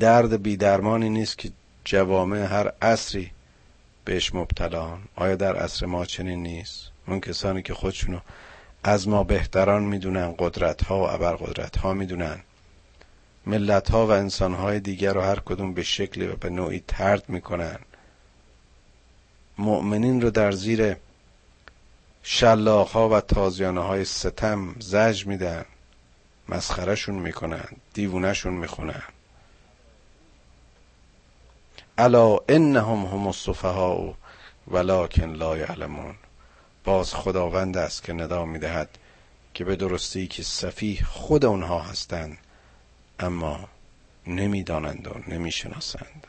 درد 0.00 0.42
بیدرمانی 0.42 1.10
نیست 1.10 1.38
که 1.38 1.50
جوامع 1.84 2.38
هر 2.38 2.72
عصری 2.82 3.30
بهش 4.04 4.34
مبتلان؟ 4.34 5.02
آیا 5.16 5.36
در 5.36 5.56
عصر 5.56 5.86
ما 5.86 6.04
چنین 6.04 6.42
نیست؟ 6.42 6.90
اون 7.06 7.20
کسانی 7.20 7.62
که 7.62 7.74
خودشونو 7.74 8.20
از 8.86 9.08
ما 9.08 9.24
بهتران 9.24 9.82
می‌دونن 9.82 10.34
قدرت 10.38 10.84
ها 10.84 10.98
و 10.98 11.10
ابرقدرت 11.10 11.76
ها 11.76 11.92
می‌دونن. 11.92 12.40
ملت 13.46 13.90
ها 13.90 14.06
و 14.06 14.10
انسان 14.10 14.54
های 14.54 14.80
دیگر 14.80 15.12
رو 15.12 15.20
هر 15.20 15.38
کدوم 15.38 15.74
به 15.74 15.82
شکلی 15.82 16.26
و 16.26 16.36
به 16.36 16.50
نوعی 16.50 16.84
ترد 16.88 17.28
می‌کنن. 17.28 17.78
مؤمنین 19.58 20.20
رو 20.22 20.30
در 20.30 20.52
زیر 20.52 20.96
شلاق 22.22 22.88
ها 22.88 23.08
و 23.08 23.20
تازیانه 23.20 23.80
های 23.80 24.04
ستم 24.04 24.74
زج 24.78 25.26
میدن. 25.26 25.64
مسخرشون 26.48 27.14
می‌کنن 27.14 27.68
دیوونشون 27.94 28.52
می‌خونن. 28.52 29.02
الا 31.98 32.38
انهم 32.48 33.06
هم 33.06 33.26
الصفهاء 33.26 34.14
ولکن 34.68 35.30
لا 35.30 35.56
یعلمون. 35.56 36.14
باز 36.84 37.14
خداوند 37.14 37.76
است 37.76 38.02
که 38.02 38.12
ندا 38.12 38.44
می‌دهد 38.44 38.88
که 39.54 39.64
به 39.64 39.76
درستی 39.76 40.26
که 40.26 40.42
سفیه 40.42 41.04
خود 41.04 41.44
اونها 41.44 41.80
هستند 41.80 42.38
اما 43.20 43.60
نمی‌دانند 44.26 45.06
و 45.06 45.32
نمی‌شناسند. 45.32 46.26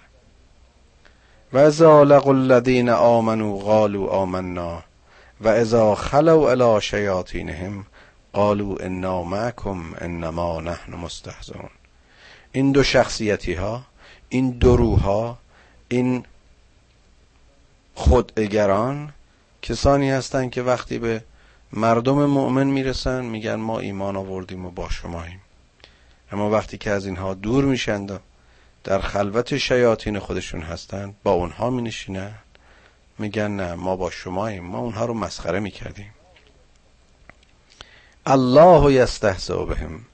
و 1.53 1.57
اذا 1.57 2.03
لقوا 2.03 2.33
الذین 2.33 2.89
آمنوا 2.89 3.57
قالوا 3.57 4.09
آمنا 4.09 4.83
و 5.41 5.47
اذا 5.47 5.95
خلوا 5.95 6.51
الى 6.51 6.81
شیاطینهم 6.81 7.85
قالوا 8.33 8.77
انا 8.79 9.23
معكم 9.23 9.95
انما 10.01 10.61
نحن 10.61 10.93
مستهزئون. 10.93 11.69
این 12.51 12.71
دو 12.71 12.83
شخصیتی 12.83 13.53
ها 13.53 13.83
این 14.29 14.51
دروها 14.51 15.37
این 15.87 16.25
خودگران 17.95 19.13
کسانی 19.65 20.11
هستند 20.11 20.51
که 20.51 20.61
وقتی 20.61 20.99
به 20.99 21.23
مردم 21.73 22.25
مؤمن 22.25 22.67
می‌رسن 22.67 23.25
میگن 23.25 23.55
ما 23.55 23.79
ایمان 23.79 24.15
آوردیم 24.15 24.65
و 24.65 24.71
با 24.71 24.89
شماییم 24.89 25.41
اما 26.31 26.49
وقتی 26.49 26.77
که 26.77 26.91
از 26.91 27.05
اینها 27.05 27.33
دور 27.33 27.65
میشند 27.65 28.11
و 28.11 28.17
در 28.83 28.99
خلوت 28.99 29.57
شیاطین 29.57 30.19
خودشون 30.19 30.61
هستند 30.61 31.15
با 31.23 31.31
اونها 31.31 31.69
می 31.69 31.81
نشینن 31.81 32.31
میگن 33.19 33.51
نه 33.51 33.75
ما 33.75 33.95
با 33.95 34.09
شماییم 34.09 34.63
ما 34.63 34.79
اونها 34.79 35.05
رو 35.05 35.13
مسخره 35.13 35.59
می‌کردیم. 35.59 36.13
الله 38.25 38.93
یستهزئ 38.93 39.65
بهم 39.65 40.05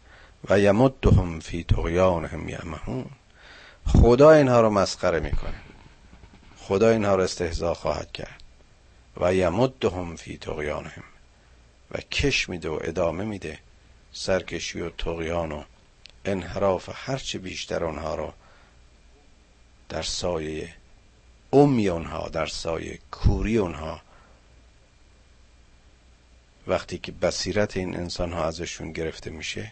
و 0.50 0.60
یمدهم 0.60 1.40
فی 1.40 1.64
طغیانهم 1.64 2.50
یعمهون. 2.50 3.06
خدا 3.88 4.32
اینها 4.32 4.62
رو 4.62 4.70
مسخره 4.70 5.20
می‌کنه. 5.20 5.62
خدا 6.58 6.90
اینها 6.90 7.16
رو 7.16 7.24
استهزا 7.24 7.74
خواهد 7.74 8.12
کرد. 8.12 8.41
و 9.18 9.34
یمدهم 9.34 10.16
فی 10.16 10.38
طغیانهم. 10.38 11.04
و 11.92 11.98
کش 11.98 12.50
میده 12.50 12.70
و 12.70 12.80
ادامه 12.82 13.24
میده 13.24 13.60
سرکشی 14.14 14.82
و 14.82 14.90
طغیان 14.90 15.52
و 15.52 15.64
انحراف 16.26 16.90
هرچه 16.94 17.40
بیشتر 17.40 17.84
اونها 17.84 18.16
رو 18.16 18.34
در 19.90 20.02
سایه 20.02 20.74
امی 21.54 21.90
اونها 21.90 22.30
در 22.30 22.46
سایه 22.46 23.00
کوری 23.12 23.58
اونها 23.58 24.02
وقتی 26.68 26.98
که 26.98 27.12
بصیرت 27.12 27.78
این 27.78 27.98
انسان 27.98 28.34
ها 28.34 28.46
ازشون 28.46 28.92
گرفته 28.92 29.30
میشه 29.30 29.72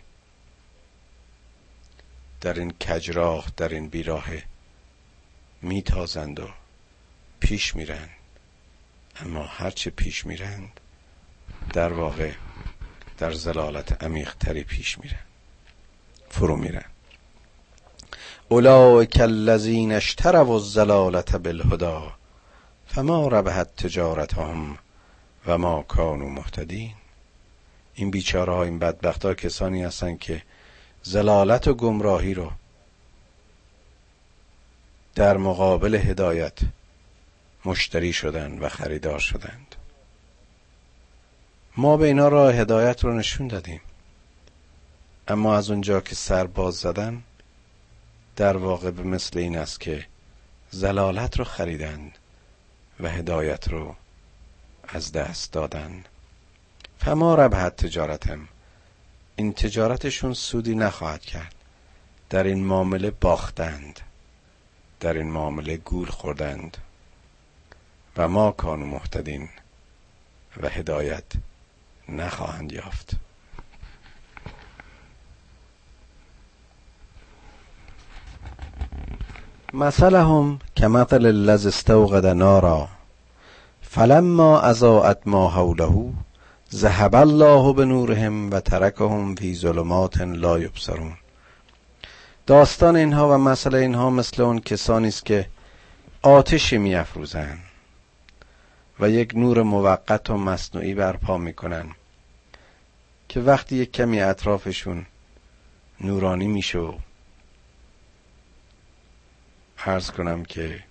در 2.41 2.53
این 2.53 2.71
کجراه 2.71 3.51
در 3.57 3.69
این 3.69 3.87
بیراه 3.87 4.27
میتازند 5.61 6.39
و 6.39 6.49
پیش 7.39 7.75
میرند 7.75 8.18
اما 9.19 9.43
هرچه 9.43 9.89
پیش 9.89 10.25
میرند 10.25 10.79
در 11.73 11.93
واقع 11.93 12.31
در 13.17 13.31
زلالت 13.31 14.03
عمیق 14.03 14.35
تری 14.35 14.63
پیش 14.63 14.99
میرن 14.99 15.19
فرو 16.29 16.55
میرن 16.55 16.85
اولئک 18.49 19.19
الذین 19.21 19.91
اشتروا 19.91 20.53
الزلالت 20.53 21.35
بالهدا 21.35 22.11
فما 22.87 23.27
ربحت 23.27 23.75
تجارتهم 23.75 24.77
و 25.47 25.57
ما 25.57 25.81
کانوا 25.81 26.29
مهتدین. 26.29 26.93
این 27.95 28.11
بیچاره 28.11 28.53
ها 28.53 28.63
این 28.63 28.79
بدبخت 28.79 29.25
ها 29.25 29.33
کسانی 29.33 29.83
هستند 29.83 30.19
که 30.19 30.43
زلالت 31.03 31.67
و 31.67 31.73
گمراهی 31.73 32.33
رو 32.33 32.51
در 35.15 35.37
مقابل 35.37 35.95
هدایت 35.95 36.59
مشتری 37.65 38.13
شدند 38.13 38.63
و 38.63 38.69
خریدار 38.69 39.19
شدند. 39.19 39.75
ما 41.77 41.97
به 41.97 42.07
اینا 42.07 42.27
راه 42.27 42.53
هدایت 42.53 43.03
رو 43.03 43.13
نشون 43.13 43.47
دادیم. 43.47 43.81
اما 45.27 45.57
از 45.57 45.69
اونجا 45.69 46.01
که 46.01 46.15
سر 46.15 46.47
باز 46.47 46.75
زدن 46.75 47.23
در 48.35 48.57
واقع 48.57 48.91
به 48.91 49.03
مثل 49.03 49.39
این 49.39 49.57
است 49.57 49.79
که 49.79 50.05
زلالت 50.71 51.39
رو 51.39 51.45
خریدند 51.45 52.17
و 52.99 53.09
هدایت 53.09 53.67
رو 53.67 53.95
از 54.87 55.11
دست 55.11 55.51
دادن. 55.51 56.03
فما 56.99 57.35
ربحت 57.35 57.75
تجارتم؟ 57.75 58.47
این 59.35 59.53
تجارتشون 59.53 60.33
سودی 60.33 60.75
نخواهد 60.75 61.21
کرد. 61.21 61.55
در 62.29 62.43
این 62.43 62.65
معامله 62.65 63.11
باختند. 63.11 63.99
در 64.99 65.13
این 65.13 65.31
معامله 65.31 65.77
گول 65.77 66.07
خوردند. 66.09 66.77
و 68.19 68.27
ما 68.27 68.51
کانو 68.51 68.85
محتدین 68.85 69.49
و 70.61 70.69
هدایت 70.69 71.23
نخواهند 72.09 72.71
یافت. 72.71 73.11
مثلهم 79.73 80.59
كمثل 80.75 81.25
الذي 81.25 81.67
استوقد 81.67 82.25
نارا 82.25 82.87
فلما 83.81 84.61
اضاءت 84.61 85.27
ما 85.27 85.49
حوله 85.49 86.13
ذهب 86.73 87.15
الله 87.15 87.73
بنورهم 87.73 88.51
و 88.51 88.59
ترکهم 88.59 89.35
فی 89.35 89.55
ظلمات 89.55 90.21
لا 90.21 90.59
یبصرون. 90.59 91.13
داستان 92.47 92.95
اینها 92.95 93.35
و 93.35 93.37
مسئله 93.37 93.77
اینها 93.77 94.09
مثل 94.09 94.41
اون 94.41 94.59
کسانی 94.59 95.07
است 95.07 95.25
که 95.25 95.49
آتشی 96.21 96.77
میافروزند. 96.77 97.68
و 98.99 99.09
یک 99.09 99.35
نور 99.35 99.63
موقت 99.63 100.29
و 100.29 100.37
مصنوعی 100.37 100.93
برپا 100.93 101.37
می‌کنن 101.37 101.95
که 103.29 103.39
وقتی 103.39 103.75
یک 103.75 103.91
کمی 103.91 104.21
اطرافشون 104.21 105.05
نورانی 106.01 106.47
میشه 106.47 106.79
و 106.79 106.97
عرض 109.77 110.11
کنم 110.11 110.45
که 110.45 110.83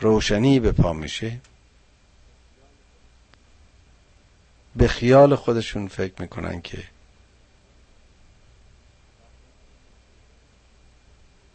روشنی 0.00 0.60
به 0.60 0.72
پا 0.72 0.92
میشه 0.92 1.40
به 4.76 4.88
خیال 4.88 5.34
خودشون 5.34 5.88
فکر 5.88 6.22
می‌کنن 6.22 6.60
که 6.60 6.84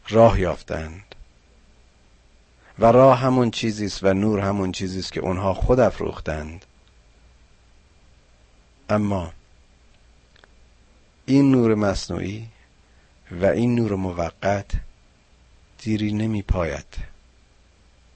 راه 0.09 0.39
یافتند. 0.39 1.14
و 2.79 2.85
راه 2.85 3.19
همون 3.19 3.51
چیزی 3.51 3.85
است 3.85 4.03
و 4.03 4.13
نور 4.13 4.39
همون 4.39 4.71
چیزی 4.71 4.99
است 4.99 5.11
که 5.11 5.19
اونها 5.19 5.53
خود 5.53 5.79
افروختند. 5.79 6.65
اما 8.89 9.33
این 11.25 11.51
نور 11.51 11.75
مصنوعی 11.75 12.47
و 13.31 13.45
این 13.45 13.75
نور 13.75 13.95
موقت 13.95 14.71
دیری 15.77 16.13
نمی 16.13 16.41
پاید 16.41 16.85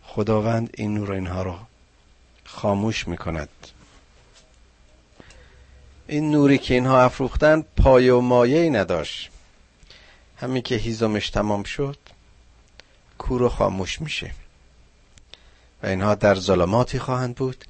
خداوند 0.04 0.70
این 0.74 0.94
نور 0.94 1.12
اینها 1.12 1.44
رو 1.44 1.60
خاموش 2.46 3.08
می 3.08 3.18
کند 3.18 3.50
این 6.08 6.32
نوری 6.32 6.58
که 6.58 6.74
اینها 6.74 7.02
افروختن 7.02 7.62
پایه 7.78 8.14
و 8.14 8.22
مایه 8.22 8.60
ای 8.60 8.70
نداشت. 8.70 9.30
همین 10.38 10.62
که 10.62 10.76
هیزمش 10.76 11.30
تمام 11.30 11.64
شد 11.64 11.98
کور 13.18 13.42
و 13.42 13.50
خاموش 13.50 14.02
میشه. 14.02 14.32
و 15.84 15.88
اینها 15.88 16.16
در 16.16 16.36
ظلماتی 16.36 17.00
خواهند 17.00 17.36
بود 17.36 17.66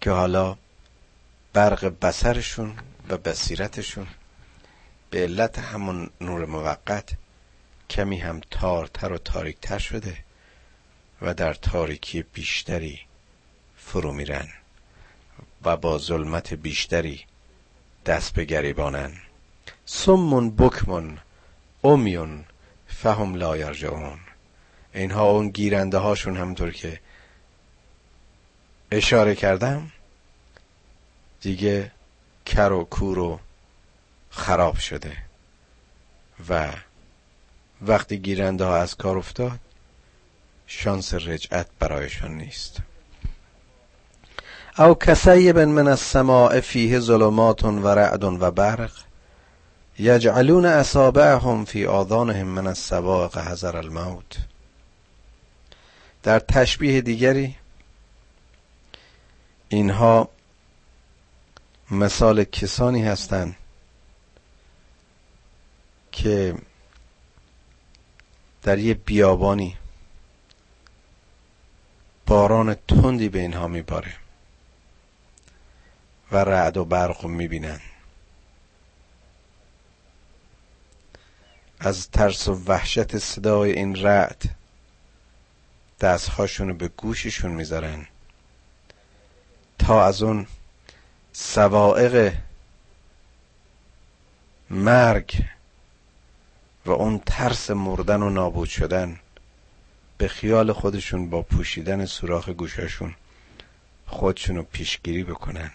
که 0.00 0.10
حالا 0.10 0.56
برق 1.52 1.84
بسرشون 2.02 2.74
و 3.08 3.16
بصیرتشون 3.16 4.06
به 5.10 5.22
علت 5.22 5.58
همون 5.58 6.10
نور 6.20 6.46
موقت 6.46 7.10
کمی 7.90 8.18
هم 8.18 8.40
تارتر 8.50 9.12
و 9.12 9.18
تاریکتر 9.18 9.78
شده 9.78 10.16
و 11.22 11.34
در 11.34 11.54
تاریکی 11.54 12.22
بیشتری 12.22 13.00
فرو 13.76 14.12
میرن 14.12 14.48
و 15.64 15.76
با 15.76 15.98
ظلمت 15.98 16.54
بیشتری 16.54 17.24
دست 18.06 18.34
به 18.34 18.44
گریبانن. 18.44 19.12
سمون 19.86 20.56
بکمون 20.56 21.18
امیون 21.84 22.44
فهم 22.86 23.34
لا 23.34 23.56
یرجعون. 23.56 24.18
اینها 24.94 25.30
اون 25.30 25.48
گیرنده 25.48 25.98
هاشون 25.98 26.36
همونطور 26.36 26.70
که 26.70 27.00
اشاره 28.90 29.34
کردم 29.34 29.92
دیگه 31.40 31.90
کر 32.46 32.72
و 32.72 32.84
کور 32.84 33.18
و 33.18 33.40
خراب 34.30 34.76
شده. 34.76 35.16
و 36.48 36.72
وقتی 37.82 38.18
گیرنده 38.18 38.64
ها 38.64 38.76
از 38.76 38.96
کار 38.96 39.18
افتاد 39.18 39.58
شانس 40.66 41.14
رجعت 41.14 41.66
برایشان 41.78 42.34
نیست. 42.34 42.76
او 44.78 44.94
کسیب 44.94 45.58
من 45.58 45.88
السماء 45.88 46.60
فیه 46.60 47.00
ظلمات 47.00 47.64
و 47.64 47.88
رعد 47.88 48.24
و 48.24 48.50
برق 48.50 48.92
یجعلون 49.98 50.66
اصابعهم 50.66 51.64
فی 51.64 51.86
آذانهم 51.86 52.46
من 52.46 52.66
السواق 52.66 53.38
حذر 53.38 53.76
الموت. 53.76 54.53
در 56.24 56.38
تشبیه 56.38 57.00
دیگری 57.00 57.56
اینها 59.68 60.28
مثال 61.90 62.44
کسانی 62.44 63.04
هستند 63.04 63.56
که 66.12 66.54
در 68.62 68.78
یه 68.78 68.94
بیابانی 68.94 69.76
باران 72.26 72.74
تندی 72.74 73.28
به 73.28 73.38
اینها 73.38 73.68
میباره 73.68 74.14
و 76.32 76.36
رعد 76.36 76.76
و 76.76 76.84
برق 76.84 77.24
می‌بینن. 77.24 77.80
از 81.80 82.10
ترس 82.10 82.48
و 82.48 82.54
وحشت 82.66 83.18
صدای 83.18 83.72
این 83.72 83.96
رعد 83.96 84.63
دستهاشون 86.00 86.68
رو 86.68 86.74
به 86.74 86.88
گوششون 86.88 87.50
می‌ذارن. 87.50 88.06
تا 89.78 90.04
از 90.04 90.22
اون 90.22 90.46
سوائق 91.32 92.32
مرگ 94.70 95.44
و 96.86 96.90
اون 96.90 97.18
ترس 97.26 97.70
مردن 97.70 98.22
و 98.22 98.30
نابود 98.30 98.68
شدن 98.68 99.20
به 100.18 100.28
خیال 100.28 100.72
خودشون 100.72 101.30
با 101.30 101.42
پوشیدن 101.42 102.06
سوراخ 102.06 102.48
گوشاشون 102.48 103.14
خودشون 104.06 104.56
رو 104.56 104.62
پیشگیری 104.62 105.24
بکنن. 105.24 105.70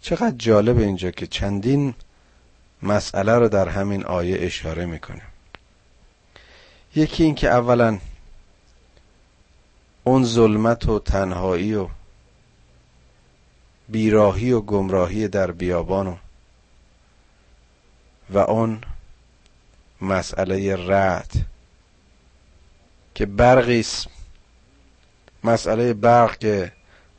چقدر 0.00 0.36
جالب 0.36 0.78
اینجا 0.78 1.10
که 1.10 1.26
چندین 1.26 1.94
مسئله 2.82 3.32
رو 3.32 3.48
در 3.48 3.68
همین 3.68 4.04
آیه 4.04 4.38
اشاره 4.40 4.86
می‌کنه. 4.86 5.22
یکی 6.96 7.24
این 7.24 7.34
که 7.34 7.48
اولا 7.48 7.98
اون 10.08 10.24
ظلمت 10.24 10.88
و 10.88 10.98
تنهایی 10.98 11.74
و 11.74 11.88
بیراهی 13.88 14.52
و 14.52 14.60
گمراهی 14.60 15.28
در 15.28 15.50
بیابان 15.50 16.06
و 16.06 16.16
و 18.30 18.38
اون 18.38 18.80
مسئله 20.00 20.76
رعد 20.76 21.30
که 23.14 23.26
برقیست 23.26 24.08
مسئله 25.44 25.94
برق 25.94 26.38
که 26.38 26.72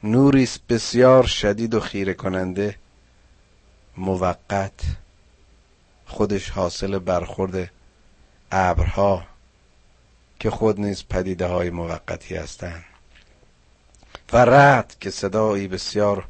نوریست 0.04 0.62
بسیار 0.70 1.24
شدید 1.24 1.74
و 1.74 1.80
خیره 1.80 2.14
کننده 2.14 2.76
موقت 3.98 4.82
خودش 6.06 6.50
حاصل 6.50 7.00
برخورد 7.00 7.72
ابرها. 8.52 9.29
که 10.40 10.50
خود 10.50 10.80
نیز 10.80 11.04
پدیده 11.10 11.46
های 11.46 11.70
موقتی 11.70 12.36
هستند. 12.36 12.84
و 14.34 14.38
رعد 14.38 14.96
که 15.00 15.10
صدایی 15.10 15.68
بسیار 15.68 16.28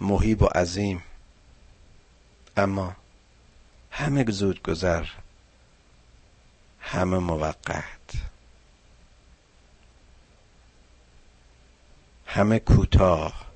محیب 0.00 0.42
و 0.42 0.46
عظیم. 0.46 1.02
اما 2.56 2.96
همه 3.90 4.24
زود 4.30 4.62
گذر 4.62 5.06
همه 6.80 7.18
موقت. 7.18 7.84
همه 12.26 12.58
کوتاه. 12.58 13.46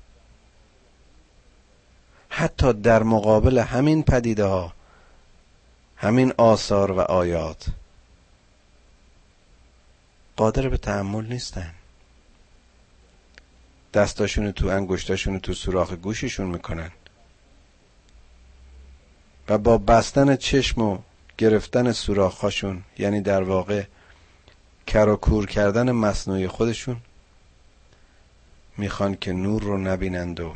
حتی 2.29 2.73
در 2.73 3.03
مقابل 3.03 3.57
همین 3.57 4.03
پدیده 4.03 4.45
ها 4.45 4.73
همین 5.97 6.33
آثار 6.37 6.91
و 6.91 6.99
آیات 6.99 7.65
قادر 10.41 10.69
به 10.69 10.77
تحمل 10.77 11.25
نیستن. 11.25 11.73
دستاشون 13.93 14.51
تو 14.51 14.67
انگشتاشون 14.67 15.39
تو 15.39 15.53
سوراخ 15.53 15.93
گوششون 15.93 16.47
می‌کنن. 16.47 16.91
و 19.49 19.57
با 19.57 19.77
بستن 19.77 20.35
چشم 20.35 20.81
و 20.81 20.97
گرفتن 21.37 21.91
سوراخاشون 21.91 22.83
یعنی 22.97 23.21
در 23.21 23.43
واقع 23.43 23.83
کر 24.87 25.09
و 25.09 25.15
کور 25.15 25.45
کردن 25.45 25.91
مصنوعی 25.91 26.47
خودشون 26.47 26.97
می‌خوان 28.77 29.15
که 29.15 29.33
نور 29.33 29.61
رو 29.61 29.77
نبینند 29.77 30.39
و 30.39 30.55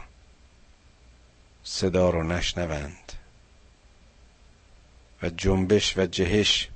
صدا 1.64 2.10
رو 2.10 2.24
نشنوند. 2.24 3.14
و 5.24 5.30
جنبش 5.30 5.98
و 5.98 6.06
جهش 6.06 6.70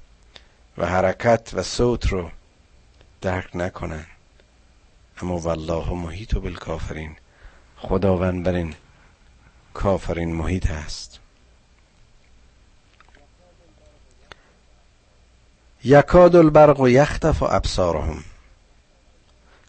و 0.77 0.85
حرکت 0.85 1.49
و 1.53 1.63
صوت 1.63 2.07
رو 2.07 2.31
درک 3.21 3.55
نکنن. 3.55 4.05
اما 5.21 5.39
والله 5.39 5.93
محیط 5.93 6.33
و 6.33 6.41
بالکافرین. 6.41 7.15
خداوند 7.77 8.43
بر 8.43 8.53
این 8.53 8.75
کافرین 9.73 10.35
محیط 10.35 10.71
است 10.71 11.19
یکاد 15.83 16.35
البرق 16.35 16.79
و 16.79 16.89
یختف 16.89 17.43
و 17.43 17.45
ابصارهم. 17.45 18.23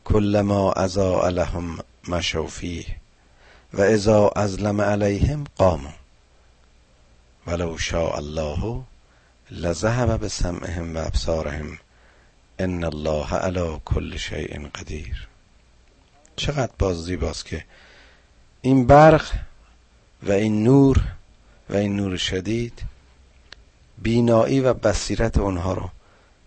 کلما 0.05 0.73
ازا 0.73 1.29
لهم 1.29 1.79
مشوفیه 2.09 2.97
و 3.73 3.81
اذا 3.81 4.29
ازلم 4.37 4.81
علیهم 4.81 5.45
قاموا. 5.59 5.93
ولو 7.47 7.79
شاء 7.79 8.17
الله 8.17 8.83
لذهب 9.51 10.25
بسمعهم 10.25 10.97
و 10.97 10.99
ابصارهم. 10.99 11.79
ان 12.61 12.85
الله 12.85 13.35
علی 13.35 13.81
کل 13.85 14.17
شیء 14.17 14.69
قدیر. 14.75 15.29
چقدر 16.37 16.73
باز 16.79 17.05
زیباست 17.05 17.47
که 17.47 17.65
این 18.63 18.87
برق 18.87 19.33
و 20.23 20.33
این 20.33 20.65
نور 20.65 21.05
و 21.71 21.77
این 21.77 21.97
نور 21.97 22.17
شدید 22.17 22.83
بینایی 23.99 24.61
و 24.61 24.75
بصیرت 24.75 25.39
اونها 25.39 25.73
رو 25.73 25.91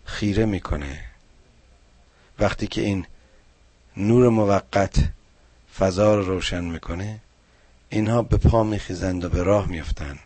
خیره 0.05 0.45
می‌کنه. 0.45 1.03
وقتی 2.39 2.67
که 2.67 2.81
این 2.81 3.05
نور 3.97 4.29
موقت 4.29 4.95
فضا 5.79 6.15
رو 6.15 6.25
روشن 6.25 6.63
می‌کنه 6.63 7.19
اینها 7.89 8.21
به 8.21 8.37
پا 8.37 8.63
میخیزند 8.63 9.23
و 9.23 9.29
به 9.29 9.43
راه 9.43 9.67
میفتند 9.67 10.19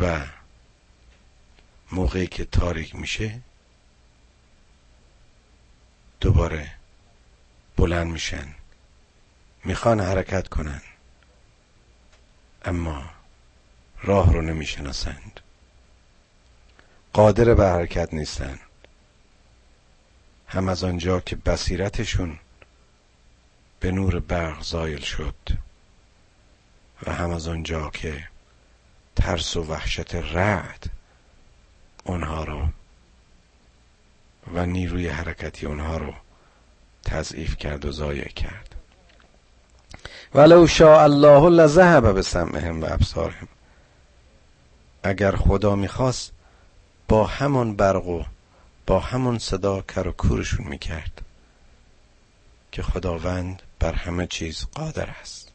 و 0.00 0.26
موقعی 1.92 2.26
که 2.26 2.44
تاریک 2.44 2.94
میشه 2.94 3.40
دوباره 6.20 6.72
بلند 7.76 8.12
میشن 8.12 8.54
می‌خوان 9.64 10.00
حرکت 10.00 10.48
کنن 10.48 10.82
اما 12.64 13.10
راه 14.02 14.32
رو 14.32 14.42
نمی‌شناسند. 14.42 15.40
قادر 17.12 17.54
به 17.54 17.66
حرکت 17.66 18.14
نیستن. 18.14 18.58
هم 20.48 20.68
از 20.68 20.84
آنجا 20.84 21.20
که 21.20 21.36
بصیرتشون 21.36 22.38
به 23.80 23.90
نور 23.90 24.20
برق 24.20 24.62
زایل 24.62 25.00
شد 25.00 25.34
و 27.06 27.12
هم 27.12 27.30
از 27.30 27.48
آنجا 27.48 27.90
که 27.90 28.28
ترس 29.24 29.56
و 29.56 29.62
وحشت 29.62 30.14
رعد 30.14 30.90
اونها 32.04 32.44
رو 32.44 32.68
و 34.54 34.66
نیروی 34.66 35.08
حرکتی 35.08 35.66
اونها 35.66 35.96
رو 35.96 36.14
تضعیف 37.04 37.56
کرد 37.56 37.84
و 37.84 37.92
ضایع 37.92 38.28
کرد. 38.28 38.74
ولو 40.34 40.66
شاء 40.66 41.02
الله 41.02 41.48
لذهب 41.50 42.14
به 42.14 42.22
سمعهم 42.22 42.82
و 42.82 42.84
ابصارهم. 42.84 43.48
اگر 45.02 45.36
خدا 45.36 45.76
می‌خواست 45.76 46.32
با 47.08 47.26
همان 47.26 47.76
برق 47.76 48.06
و 48.06 48.24
با 48.86 49.00
همون 49.00 49.38
صدا 49.38 49.82
کر 49.82 50.08
و 50.08 50.12
کورشون 50.12 50.66
می‌کرد 50.66 51.22
که 52.72 52.82
خداوند 52.82 53.62
بر 53.78 53.92
همه 53.92 54.26
چیز 54.26 54.66
قادر 54.74 55.10
است. 55.20 55.52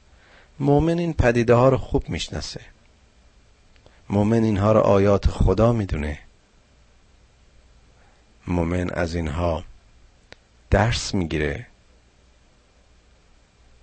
مؤمن 0.60 1.00
این 1.00 1.14
پدیده 1.14 1.54
ها 1.54 1.70
رو 1.70 1.78
خوب 1.78 2.10
می‌شناسه. 2.10 2.62
مؤمن 4.10 4.44
اینها 4.44 4.72
رو 4.72 4.80
آیات 4.80 5.28
خدا 5.28 5.74
می‌دونه. 5.74 6.20
مؤمن 8.48 8.90
از 8.90 9.16
اینها 9.16 9.64
درس 10.70 11.14
می‌گیره. 11.14 11.66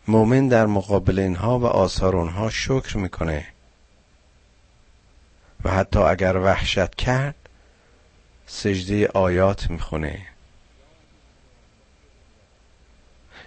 مؤمن 0.08 0.48
در 0.48 0.66
مقابل 0.66 1.18
اینها 1.18 1.58
و 1.58 1.66
آثار 1.66 2.16
اونها 2.16 2.50
شکر 2.50 2.96
می‌کنه. 2.96 3.46
و 5.64 5.70
حتی 5.70 5.98
اگر 5.98 6.36
وحشت 6.36 6.94
کرد 6.94 7.34
سجده 8.46 9.08
آیات 9.08 9.70
می‌خونه. 9.70 10.26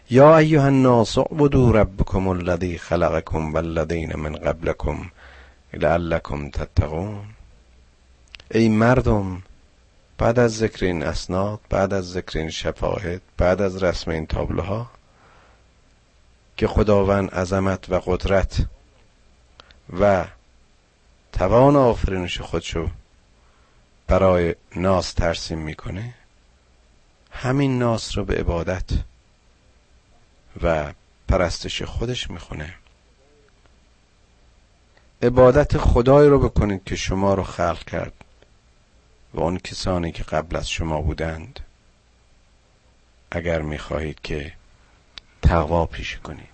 یا 0.10 0.38
ایها 0.38 0.66
الناس 0.66 1.18
اعبدوا 1.18 1.72
ربکم 1.72 2.28
الذی 2.28 2.78
خلقکم 2.78 3.54
والذین 3.54 4.16
من 4.16 4.36
قبلکم 4.36 5.12
لعلکم 5.74 6.50
تتقون. 6.50 7.26
ای 8.52 8.70
مردم 8.70 9.44
بعد 10.18 10.40
از 10.40 10.58
ذکر 10.58 10.86
این 10.86 11.04
اسناد 11.04 11.60
بعد 11.70 11.94
از 11.94 12.12
ذکر 12.12 12.40
این 12.40 12.50
شفاهد 12.50 13.22
بعد 13.38 13.62
از 13.62 13.84
رسم 13.84 14.12
این 14.12 14.26
تابلوها 14.26 14.92
که 16.58 16.68
خداوند 16.68 17.32
عظمت 17.32 17.90
و 17.90 18.00
قدرت 18.06 18.66
و 20.00 20.26
توان 21.32 21.76
آفرینش 21.76 22.42
خودشو 22.42 22.90
برای 24.08 24.56
ناس 24.76 25.14
ترسیم 25.14 25.60
می‌کنه 25.60 26.14
همین 27.32 27.80
ناس 27.80 28.18
رو 28.18 28.26
به 28.26 28.36
عبادت 28.36 28.90
و 30.64 30.94
پرستش 31.28 31.82
خودش 31.82 32.30
می‌خونه. 32.30 32.74
عبادت 35.22 35.78
خدای 35.78 36.28
رو 36.28 36.40
بکنید 36.40 36.84
که 36.84 36.96
شما 36.96 37.34
رو 37.34 37.44
خلق 37.44 37.84
کرد 37.84 38.14
و 39.34 39.40
اون 39.40 39.58
کسانی 39.58 40.12
که 40.12 40.24
قبل 40.24 40.56
از 40.56 40.70
شما 40.70 41.02
بودند 41.02 41.60
اگر 43.32 43.62
می‌خواهید 43.62 44.22
که 44.22 44.54
تقوا 45.42 45.86
پیش 45.86 46.18
کنید. 46.18 46.50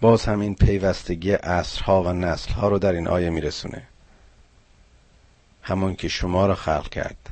باز 0.00 0.24
همین 0.24 0.54
پیوستگی 0.54 1.32
عصرها 1.32 2.02
و 2.02 2.12
نسلها 2.12 2.68
رو 2.68 2.78
در 2.78 2.92
این 2.92 3.08
آیه 3.08 3.30
میرسونه. 3.30 3.82
همون 5.62 5.96
که 5.96 6.08
شما 6.08 6.46
رو 6.46 6.54
خلق 6.54 6.88
کرد 6.88 7.30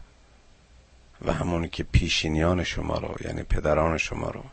و 1.24 1.32
همون 1.32 1.68
که 1.68 1.82
پیشینیان 1.82 2.64
شما 2.64 2.98
رو 2.98 3.14
یعنی 3.24 3.42
پدران 3.42 3.98
شما 3.98 4.30
رو 4.30 4.44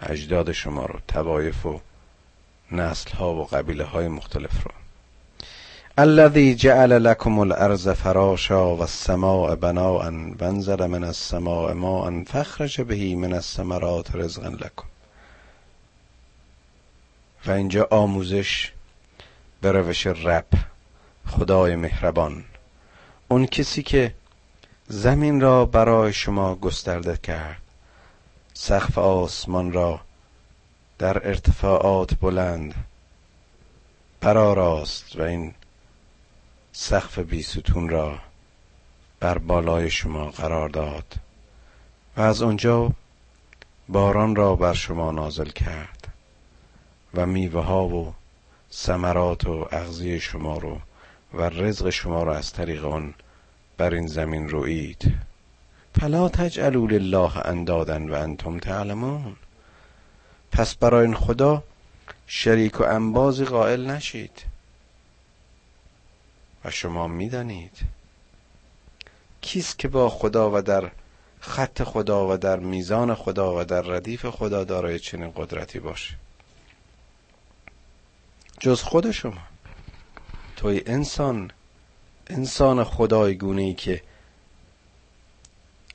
اجداد 0.00 0.52
شما 0.52 0.86
رو 0.86 1.00
توایف 1.08 1.66
و 1.66 1.80
نسل 2.72 3.10
ها 3.10 3.34
و 3.34 3.44
قبیله 3.44 3.84
های 3.84 4.08
مختلف 4.08 4.64
رو 4.64 4.70
الذي 5.98 6.54
جعل 6.54 7.04
لكم 7.04 7.38
الارض 7.38 7.88
فراشا 7.88 8.76
و 8.76 8.82
السماء 8.82 9.54
بناء 9.54 10.10
وانزل 10.40 10.86
من 10.86 11.04
السماء 11.04 11.72
ماء 11.72 12.24
فخرج 12.24 12.80
به 12.80 13.16
من 13.16 13.32
الثمرات 13.32 14.16
رزقا 14.16 14.48
لكم 14.48 14.86
و 17.46 17.50
اینجا 17.50 17.88
آموزش 17.90 18.72
به 19.60 19.72
روش 19.72 20.06
رب 20.06 20.46
خدای 21.26 21.76
مهربان. 21.76 22.44
اون 23.28 23.46
کسی 23.46 23.82
که 23.82 24.14
زمین 24.88 25.40
را 25.40 25.64
برای 25.64 26.12
شما 26.12 26.54
گسترده 26.54 27.16
کرد 27.16 27.62
سقف 28.54 28.98
آسمان 28.98 29.72
را 29.72 30.00
در 30.98 31.28
ارتفاعات 31.28 32.14
بلند. 32.14 32.74
راست 34.22 35.16
و 35.16 35.22
این 35.22 35.54
سقف 36.72 37.18
بیستون 37.18 37.88
را 37.88 38.18
بر 39.20 39.38
بالای 39.38 39.90
شما 39.90 40.30
قرار 40.30 40.68
داد 40.68 41.14
و 42.16 42.20
از 42.20 42.42
آنجا 42.42 42.92
باران 43.88 44.36
را 44.36 44.56
بر 44.56 44.72
شما 44.72 45.10
نازل 45.10 45.48
کرد 45.48 46.08
و 47.14 47.26
میوه 47.26 47.62
ها 47.64 47.88
و 47.88 48.14
ثمرات 48.72 49.46
و 49.46 49.68
اغذیه 49.72 50.18
شما 50.18 50.58
رو 50.58 50.78
و 51.34 51.42
رزق 51.42 51.90
شما 51.90 52.22
را 52.22 52.36
از 52.36 52.52
طریق 52.52 52.84
آن 52.84 53.14
بر 53.76 53.94
این 53.94 54.06
زمین 54.06 54.48
روید. 54.48 55.14
فلا 56.00 56.28
تجعلوا 56.28 56.86
لله 56.86 57.46
اندادا 57.46 58.06
و 58.06 58.14
انتم 58.14 58.58
تعلمون. 58.58 59.36
پس 60.56 60.74
برای 60.74 61.14
خدا 61.14 61.62
شریک 62.26 62.80
و 62.80 62.84
انبازی 62.84 63.44
قائل 63.44 63.90
نشید. 63.90 64.42
و 66.64 66.70
شما 66.70 67.06
می‌دانید. 67.06 67.78
کیست 69.40 69.78
که 69.78 69.88
با 69.88 70.08
خدا 70.08 70.50
و 70.54 70.62
در 70.62 70.90
خط 71.40 71.82
خدا 71.82 72.28
و 72.28 72.36
در 72.36 72.58
میزان 72.58 73.14
خدا 73.14 73.60
و 73.60 73.64
در 73.64 73.80
ردیف 73.80 74.26
خدا 74.26 74.64
دارای 74.64 74.98
چنین 74.98 75.32
قدرتی 75.36 75.80
باشه؟ 75.80 76.14
جز 78.60 78.82
خود 78.82 79.10
شما. 79.10 79.42
توی 80.56 80.82
انسان 80.86 81.50
انسان 82.26 82.84
خدای 82.84 83.34
گونه 83.34 83.62
ای 83.62 83.74
که 83.74 84.02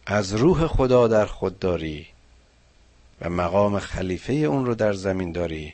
از 0.06 0.34
روح 0.34 0.68
خدا 0.68 1.08
در 1.08 1.26
خود 1.26 1.60
داری 1.60 2.11
و 3.22 3.30
مقام 3.30 3.80
خلیفه 3.80 4.34
اون 4.34 4.66
رو 4.66 4.76
در 4.76 4.94
زمین 4.94 5.32
داری 5.32 5.74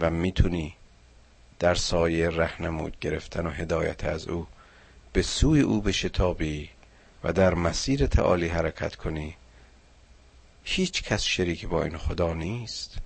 و 0.00 0.10
می‌تونی 0.10 0.74
در 1.58 1.74
سایه 1.74 2.28
رهنمود 2.28 2.96
گرفتن 3.00 3.46
و 3.46 3.50
هدایت 3.50 4.04
از 4.04 4.28
او 4.28 4.46
به 5.12 5.22
سوی 5.22 5.60
او 5.60 5.80
بشتابی 5.80 6.70
و 7.24 7.32
در 7.32 7.54
مسیر 7.54 8.06
تعالی 8.06 8.48
حرکت 8.48 8.96
کنی 8.96 9.36
هیچ 10.68 11.02
کس 11.02 11.22
شریک 11.22 11.68
با 11.68 11.82
این 11.82 11.96
خدا 11.96 12.34
نیست. 12.34 12.96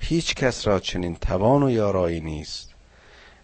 هیچ 0.00 0.34
کس 0.34 0.66
را 0.66 0.80
چنین 0.80 1.16
توان 1.16 1.62
و 1.62 1.70
یارایی 1.70 2.20
نیست. 2.20 2.70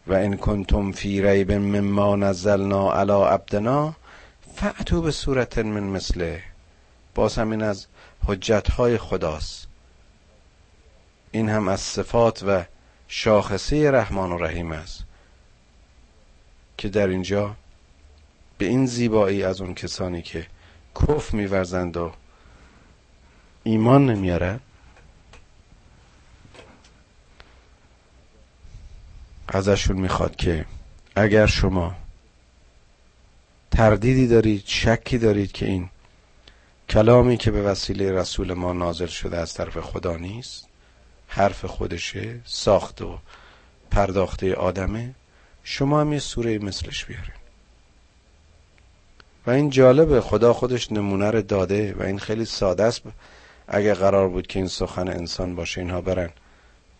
و 0.06 0.12
ان 0.12 0.36
کنتم 0.36 0.92
فی 0.92 1.22
ریب 1.22 1.52
مما 1.52 2.16
نزلنا 2.16 2.92
علی 2.92 3.12
عبدنا 3.12 3.94
فعتو 4.54 5.02
به 5.02 5.10
صورت 5.10 5.58
من 5.58 5.82
مثله. 5.82 6.42
باز 7.14 7.38
همین 7.38 7.62
از 7.62 7.86
حجت 8.28 8.70
های 8.70 8.98
خداست. 8.98 9.66
این 11.30 11.48
هم 11.48 11.68
از 11.68 11.80
صفات 11.80 12.42
و 12.42 12.64
شاخصه 13.08 13.90
رحمان 13.90 14.32
و 14.32 14.38
رحیم 14.38 14.72
است. 14.72 15.04
که 16.78 16.88
در 16.88 17.06
اینجا 17.06 17.56
به 18.58 18.66
این 18.66 18.86
زیبایی 18.86 19.44
از 19.44 19.60
اون 19.60 19.74
کسانی 19.74 20.22
که 20.22 20.46
کف 20.94 21.34
میورزند 21.34 21.96
و 21.96 22.12
ایمان 23.62 24.06
نمیارن 24.06 24.60
ازشون 29.48 29.96
می‌خواد 29.96 30.36
که 30.36 30.66
اگر 31.16 31.46
شما 31.46 31.94
تردیدی 33.70 34.26
دارید 34.26 34.62
شکی 34.66 35.18
دارید 35.18 35.52
که 35.52 35.66
این 35.66 35.90
کلامی 36.90 37.36
که 37.36 37.50
به 37.50 37.62
وسیله 37.62 38.12
رسول 38.12 38.52
ما 38.52 38.72
نازل 38.72 39.06
شده 39.06 39.36
از 39.36 39.54
طرف 39.54 39.78
خدا 39.78 40.16
نیست 40.16 40.68
حرف 41.28 41.64
خودشه 41.64 42.40
ساخت 42.44 43.02
و 43.02 43.18
پرداخته 43.90 44.54
آدمه. 44.54 45.14
شما 45.64 46.00
هم 46.00 46.12
یه 46.12 46.18
سوره 46.18 46.58
مثلش 46.58 47.04
بیارین. 47.04 47.32
و 49.46 49.50
این 49.50 49.70
جالبه 49.70 50.20
خدا 50.20 50.52
خودش 50.52 50.92
نمونه 50.92 51.30
رو 51.30 51.42
داده 51.42 51.94
و 51.98 52.02
این 52.02 52.18
خیلی 52.18 52.44
ساده 52.44 52.84
است. 52.84 53.02
اگه 53.68 53.94
قرار 53.94 54.28
بود 54.28 54.46
که 54.46 54.58
این 54.58 54.68
سخن 54.68 55.08
انسان 55.08 55.54
باشه 55.54 55.80
اینها 55.80 56.00
برن. 56.00 56.30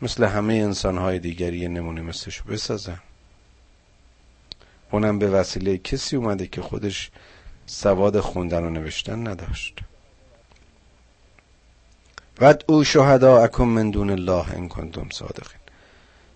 مثل 0.03 0.24
همه 0.24 0.55
انسانهای 0.55 1.18
دیگری 1.18 1.59
یه 1.59 1.68
نمونه 1.68 2.01
مثلشو 2.01 2.45
بسازن. 2.45 3.01
اونم 4.91 5.18
به 5.18 5.28
وسیله 5.28 5.78
کسی 5.78 6.16
اومده 6.16 6.47
که 6.47 6.62
خودش 6.62 7.11
سواد 7.69 8.21
خوندن 8.21 8.64
و 8.64 8.71
نوشتن 8.71 9.29
نداشت. 9.29 9.79
ود 12.41 12.64
او 12.66 12.85
شهدا 12.85 13.43
اکم 13.43 13.64
من 13.64 13.91
دون 13.91 14.11
الله 14.11 14.53
ان 14.53 14.69
کنتم 14.69 15.09
صادقین. 15.11 15.61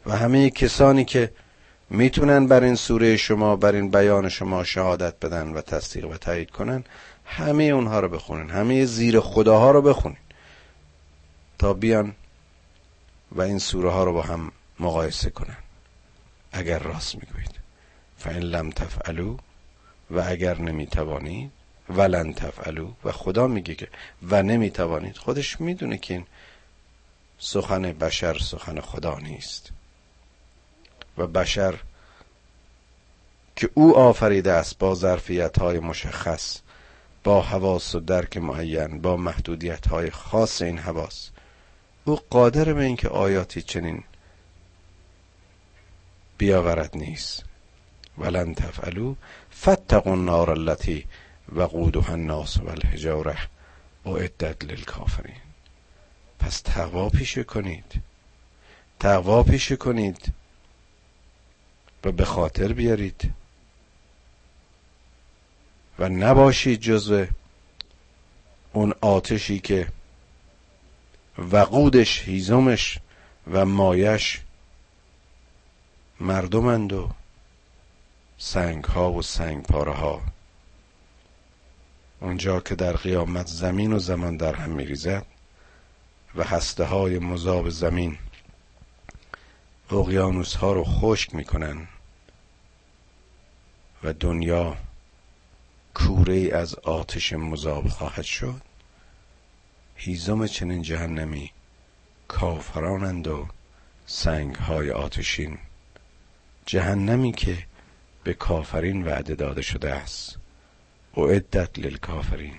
و 0.07 0.17
همه 0.17 0.51
کسانی 0.51 1.05
که 1.05 1.33
می‌تونن 1.91 2.47
بر 2.47 2.65
این 2.65 2.75
سوره 2.75 3.17
شما 3.17 3.57
بر 3.57 3.75
این 3.75 3.91
بیان 3.91 4.29
شما 4.29 4.65
شهادت 4.65 5.15
بدن 5.27 5.49
و 5.49 5.61
تصدیق 5.61 6.11
و 6.11 6.17
تایید 6.17 6.51
کنن 6.51 6.85
همه 7.25 7.65
اونها 7.65 8.01
رو 8.01 8.09
بخونن. 8.09 8.51
همه 8.51 8.85
زیر 8.85 9.21
خداها 9.21 9.71
رو 9.71 9.83
بخونین 9.83 10.19
تا 11.59 11.73
بیان 11.73 12.15
و 13.33 13.43
این 13.43 13.59
سوره 13.59 13.91
ها 13.91 14.05
رو 14.05 14.13
با 14.13 14.23
هم 14.23 14.53
مقایسه 14.81 15.31
کنن. 15.31 15.57
اگر 16.53 16.79
راست 16.79 17.15
می‌گویید. 17.15 17.55
فان 18.19 18.37
لم 18.37 18.71
تفعلو 18.71 19.37
و 20.13 20.23
اگر 20.27 20.59
نمی‌توانید 20.59 21.53
ولن 21.89 22.33
تفعلو 22.35 22.93
و 23.05 23.13
خدا 23.13 23.47
میگه 23.47 23.75
که 23.75 23.89
و 24.23 24.43
نمی‌توانید. 24.43 25.17
خودش 25.17 25.61
می‌دونه 25.61 25.99
که 25.99 26.15
این 26.15 26.27
سخن 27.39 27.83
بشر 27.83 28.39
سخن 28.39 28.81
خدا 28.81 29.19
نیست. 29.19 29.71
و 31.19 31.27
بشر 31.27 31.75
که 33.57 33.71
او 33.75 33.97
آفریده 33.97 34.53
است 34.53 34.79
با 34.79 34.95
ظرفیت 34.95 35.59
های 35.59 35.79
مشخص 35.79 36.61
با 37.25 37.43
حواس 37.43 37.95
و 37.95 38.01
درک 38.01 38.37
معین 38.37 39.01
با 39.01 39.17
محدودیت 39.17 39.89
های 39.89 40.11
خاص 40.11 40.63
این 40.63 40.79
حواس. 40.79 41.31
او 42.05 42.21
قادر 42.31 42.73
به 42.73 42.85
اینکه 42.85 43.09
آیاتی 43.09 43.63
چنین 43.63 44.05
بیاورد 46.39 46.97
نیست. 46.97 47.45
ولن 48.19 48.55
تفعلو 48.55 49.15
فتقوا 49.63 50.13
النار 50.13 50.51
التي 50.51 51.07
وقودها 51.53 52.15
الناس 52.15 52.57
والحجاره 52.57 53.37
اعدت 54.07 54.65
للکافرین. 54.65 55.41
پس 56.39 56.61
تقوا 56.61 57.09
پیشه 57.09 57.45
کنید. 57.45 58.03
تقوا 59.01 59.43
پیشه 59.43 59.77
کنید. 59.77 60.33
و 62.05 62.13
به 62.13 62.25
خاطر 62.25 62.73
بیارید. 62.73 63.35
و 65.99 66.09
نباشید 66.09 66.81
جزو 66.81 67.27
اون 68.73 68.95
آتشی 69.01 69.61
که 69.61 69.89
وقودش 71.39 72.23
هیزمش 72.23 72.99
و 73.53 73.65
مایش 73.65 74.41
مردمند 76.21 76.93
و 76.93 77.11
سنگ 78.45 78.85
ها 78.85 79.13
و 79.13 79.23
سنگ 79.23 79.63
پاره 79.63 79.93
ها 79.93 80.23
اونجا 82.21 82.61
که 82.61 82.75
در 82.75 82.93
قیامت 82.93 83.47
زمین 83.47 83.93
و 83.93 83.99
زمان 83.99 84.37
در 84.37 84.55
هم 84.55 84.71
میریزد 84.71 85.27
و 86.35 86.45
هسته 86.45 86.85
های 86.85 87.19
مذاب 87.19 87.69
زمین 87.69 88.19
اقیانوس 89.91 90.55
ها 90.55 90.73
رو 90.73 90.85
خشک 90.85 91.35
می‌کنن 91.35 91.89
و 94.03 94.13
دنیا 94.13 94.77
کوره 95.95 96.51
از 96.53 96.75
آتش 96.75 97.33
مذاب 97.33 97.89
خواهد 97.89 98.25
شد 98.25 98.63
هیزم 99.97 100.47
چنین 100.47 100.83
جهنمی 100.83 101.51
کافرانند 102.29 103.27
و 103.27 103.49
سنگ 104.07 104.55
های 104.55 104.91
آتشین. 104.91 105.59
جهنمی 106.67 107.33
که 107.33 107.72
به 108.25 108.35
کافرین 108.35 109.05
وعده 109.05 109.35
داده 109.35 109.63
شده 109.63 109.95
است. 109.95 110.37
اعدت 111.17 111.79
للکافرین. 111.79 112.55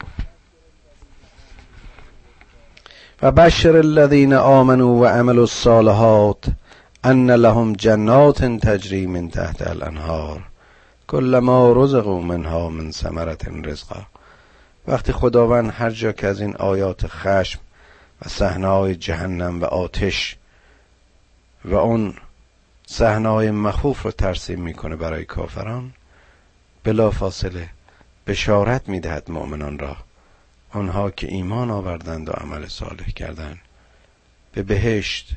و 3.22 3.32
بشر 3.32 3.78
الذین 3.78 4.34
آمنوا 4.34 4.88
و 4.88 5.06
عملوا 5.06 5.42
الصالحات 5.42 6.46
ان 7.04 7.32
لهم 7.32 7.74
جنات 7.74 8.44
تجری 8.44 9.08
من 9.08 9.30
تحت 9.30 9.68
الانهار 9.68 10.44
کلما 11.08 11.74
رزقوا 11.76 12.22
منها 12.22 12.70
من 12.70 12.92
ثمرت 12.92 13.48
رزقا. 13.48 14.06
وقتی 14.88 15.12
خداوند 15.12 15.74
هر 15.78 15.90
جا 15.90 16.12
که 16.12 16.28
از 16.28 16.42
این 16.42 16.56
آیات 16.56 17.08
خشم 17.08 17.60
و 18.22 18.30
صحنه‌های 18.30 18.96
جهنم 18.96 19.62
و 19.62 19.66
آتش 19.66 20.38
و 21.66 21.76
اون 21.76 22.14
صحنه‌های 22.86 23.52
مخوف 23.52 24.02
رو 24.02 24.12
ترسیم 24.12 24.62
می‌کنه 24.62 24.96
برای 24.96 25.26
کافران. 25.26 25.94
بلا 26.84 27.12
فاصله 27.12 27.70
بشارت 28.28 28.90
می‌دهد 28.90 29.32
مؤمنان 29.32 29.80
را. 29.80 29.98
آنها 30.72 31.12
که 31.12 31.28
ایمان 31.28 31.72
آوردند 31.72 32.30
و 32.30 32.32
عمل 32.32 32.68
صالح 32.68 33.10
کردند. 33.10 33.60
به 34.52 34.64
بهشت 34.64 35.36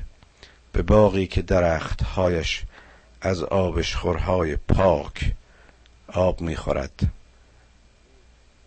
به 0.73 0.83
باقی 0.83 1.27
که 1.27 1.43
درختهایش 1.43 2.65
از 3.21 3.43
آبشخورهای 3.43 4.57
پاک 4.57 5.33
آب 6.09 6.41
می‌خورد. 6.41 7.01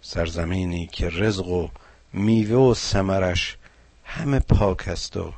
سرزمینی 0.02 0.88
که 0.88 1.10
رزق 1.10 1.48
و 1.48 1.68
میوه 2.14 2.72
و 2.72 2.74
سمرش 2.74 3.58
همه 4.04 4.40
پاک 4.40 4.88
است 4.88 5.18
و 5.18 5.34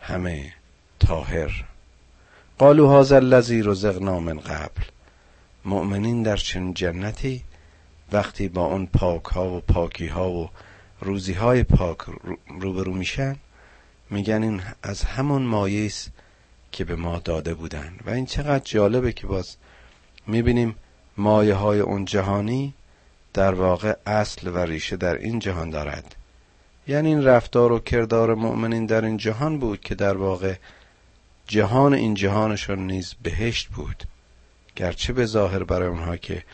همه 0.00 0.52
طاهر. 0.98 1.64
قالو 2.58 2.88
هذا 2.88 3.16
الذی 3.16 3.62
رزقنا 3.62 4.20
من 4.20 4.38
قبل. 4.38 4.82
مؤمنین 5.64 6.22
در 6.22 6.36
چنین 6.36 6.74
جنتی 6.74 7.42
وقتی 8.12 8.48
با 8.48 8.66
اون 8.66 8.86
پاک 8.86 9.24
ها 9.24 9.48
و 9.50 9.60
پاکی 9.60 10.06
ها 10.06 10.30
و 10.30 10.50
روزی 11.00 11.32
های 11.32 11.62
پاک 11.62 11.98
روبرو 12.60 12.94
میشن 12.94 13.36
میگن 14.10 14.42
این 14.42 14.62
از 14.82 15.02
همون 15.02 15.42
مایه 15.42 15.90
که 16.72 16.84
به 16.84 16.96
ما 16.96 17.18
داده 17.18 17.54
بودن. 17.54 17.92
و 18.06 18.10
این 18.10 18.26
چقدر 18.26 18.64
جالبه 18.64 19.12
که 19.12 19.26
باز 19.26 19.56
می‌بینیم 20.26 20.74
مایه 21.16 21.54
های 21.54 21.80
اون 21.80 22.04
جهانی 22.04 22.74
در 23.34 23.54
واقع 23.54 23.96
اصل 24.06 24.50
و 24.54 24.58
ریشه 24.58 24.96
در 24.96 25.14
این 25.14 25.38
جهان 25.38 25.70
دارد. 25.70 26.14
یعنی 26.88 27.08
این 27.08 27.24
رفتار 27.24 27.72
و 27.72 27.78
کردار 27.78 28.34
مؤمنین 28.34 28.86
در 28.86 29.04
این 29.04 29.16
جهان 29.16 29.58
بود 29.58 29.80
که 29.80 29.94
در 29.94 30.16
واقع 30.16 30.54
جهان 31.46 31.94
این 31.94 32.14
جهانشون 32.14 32.86
نیز 32.86 33.14
بهشت 33.22 33.68
بود. 33.68 34.04
گرچه 34.76 35.12
به 35.12 35.26
ظاهر 35.26 35.64
برای 35.64 35.88
اونها 35.88 36.16
که 36.16 36.44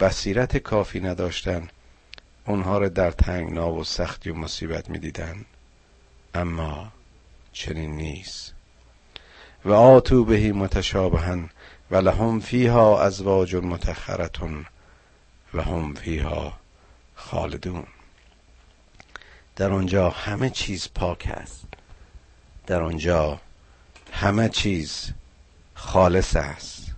بصیرت 0.00 0.56
کافی 0.56 1.00
نداشتن 1.00 1.68
اونها 2.46 2.78
را 2.78 2.88
در 2.88 3.10
تنگنا 3.10 3.72
و 3.72 3.84
سختی 3.84 4.30
و 4.30 4.34
مصیبت 4.34 4.90
می‌دیدن 4.90 5.44
اما 6.34 6.92
چنین 7.52 7.96
نیست. 7.96 8.54
و 9.64 9.72
آتو 9.72 10.24
بهی 10.24 10.52
متشابهن 10.52 11.50
و 11.90 11.96
لهم 11.96 12.40
فیها 12.40 13.02
ازواج 13.02 13.54
متخرتون 13.54 14.66
و 15.54 15.62
هم 15.62 15.94
فیها 15.94 16.52
خالدون. 17.14 17.84
در 19.56 19.72
آنجا 19.72 20.10
همه 20.10 20.50
چیز 20.50 20.88
پاک 20.94 21.26
است. 21.26 21.66
در 22.66 22.82
آنجا 22.82 23.40
همه 24.12 24.48
چیز 24.48 25.12
خالص 25.74 26.36
است. 26.36 26.94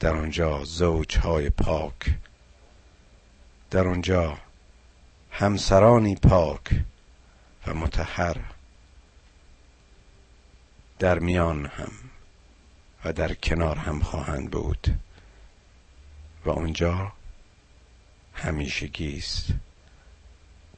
در 0.00 0.16
آنجا 0.16 0.64
زوجهای 0.64 1.50
پاک. 1.50 2.14
در 3.70 3.88
آنجا 3.88 4.38
همسرانی 5.30 6.14
پاک 6.14 6.84
و 7.66 7.74
متحر. 7.74 8.36
در 10.98 11.18
میان 11.18 11.66
هم 11.66 11.92
و 13.04 13.12
در 13.12 13.34
کنار 13.34 13.76
هم 13.76 14.00
خواهند 14.00 14.50
بود. 14.50 14.98
و 16.44 16.50
آنجا 16.50 17.12
همیشگی 18.34 19.18
است. 19.18 19.46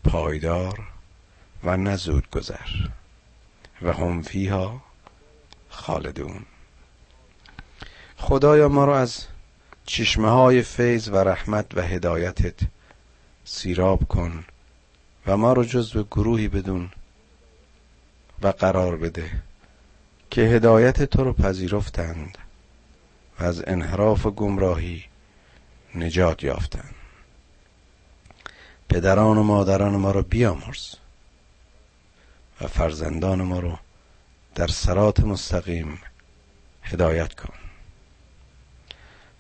پایدار 0.05 0.89
و 1.65 1.77
نزود 1.77 2.31
گذر 2.31 2.89
و 3.83 3.93
هم 3.93 4.23
فیها 4.23 4.88
خالدون. 5.79 6.43
خدایا 8.17 8.69
ما 8.69 8.85
رو 8.85 8.93
از 8.93 9.25
چشمه 9.87 10.31
های 10.31 10.63
فیض 10.63 11.09
و 11.09 11.17
رحمت 11.17 11.67
و 11.75 11.83
هدایتت 11.83 12.55
سیراب 13.45 14.05
کن 14.09 14.45
و 15.27 15.37
ما 15.37 15.53
رو 15.53 15.65
جزو 15.65 16.03
گروهی 16.03 16.49
بدون 16.49 16.91
و 18.43 18.49
قرار 18.49 18.97
بده 18.97 19.31
که 20.31 20.41
هدایت 20.41 21.03
تو 21.03 21.25
رو 21.25 21.33
پذیرفتند 21.33 22.39
و 23.41 23.45
از 23.45 23.65
انحراف 23.67 24.27
و 24.27 24.31
گمراهی 24.31 25.05
نجات 25.95 26.43
یافتند. 26.45 26.95
پدران 28.89 29.39
و 29.39 29.43
مادران 29.43 29.97
ما 29.97 30.11
رو 30.11 30.23
بیامرز 30.23 30.95
و 32.61 32.67
فرزندان 32.67 33.43
ما 33.43 33.61
رو 33.61 33.79
در 34.59 34.67
سرات 34.67 35.21
مستقیم 35.21 35.99
هدایت 36.83 37.35
کن. 37.35 37.55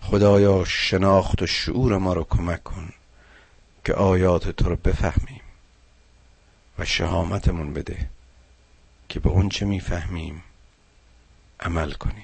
خدایا 0.00 0.64
شناخت 0.64 1.42
و 1.42 1.46
شعور 1.46 1.98
ما 1.98 2.12
رو 2.12 2.24
کمک 2.24 2.62
کن 2.62 2.92
که 3.84 3.94
آیات 3.94 4.48
تو 4.48 4.68
رو 4.68 4.76
بفهمیم 4.76 5.40
و 6.78 6.84
شهامتمون 6.84 7.74
بده 7.74 8.10
که 9.08 9.20
به 9.20 9.28
اون 9.28 9.48
چه 9.48 9.66
می‌فهمیم 9.66 10.42
عمل 11.60 11.92
کنیم. 11.92 12.16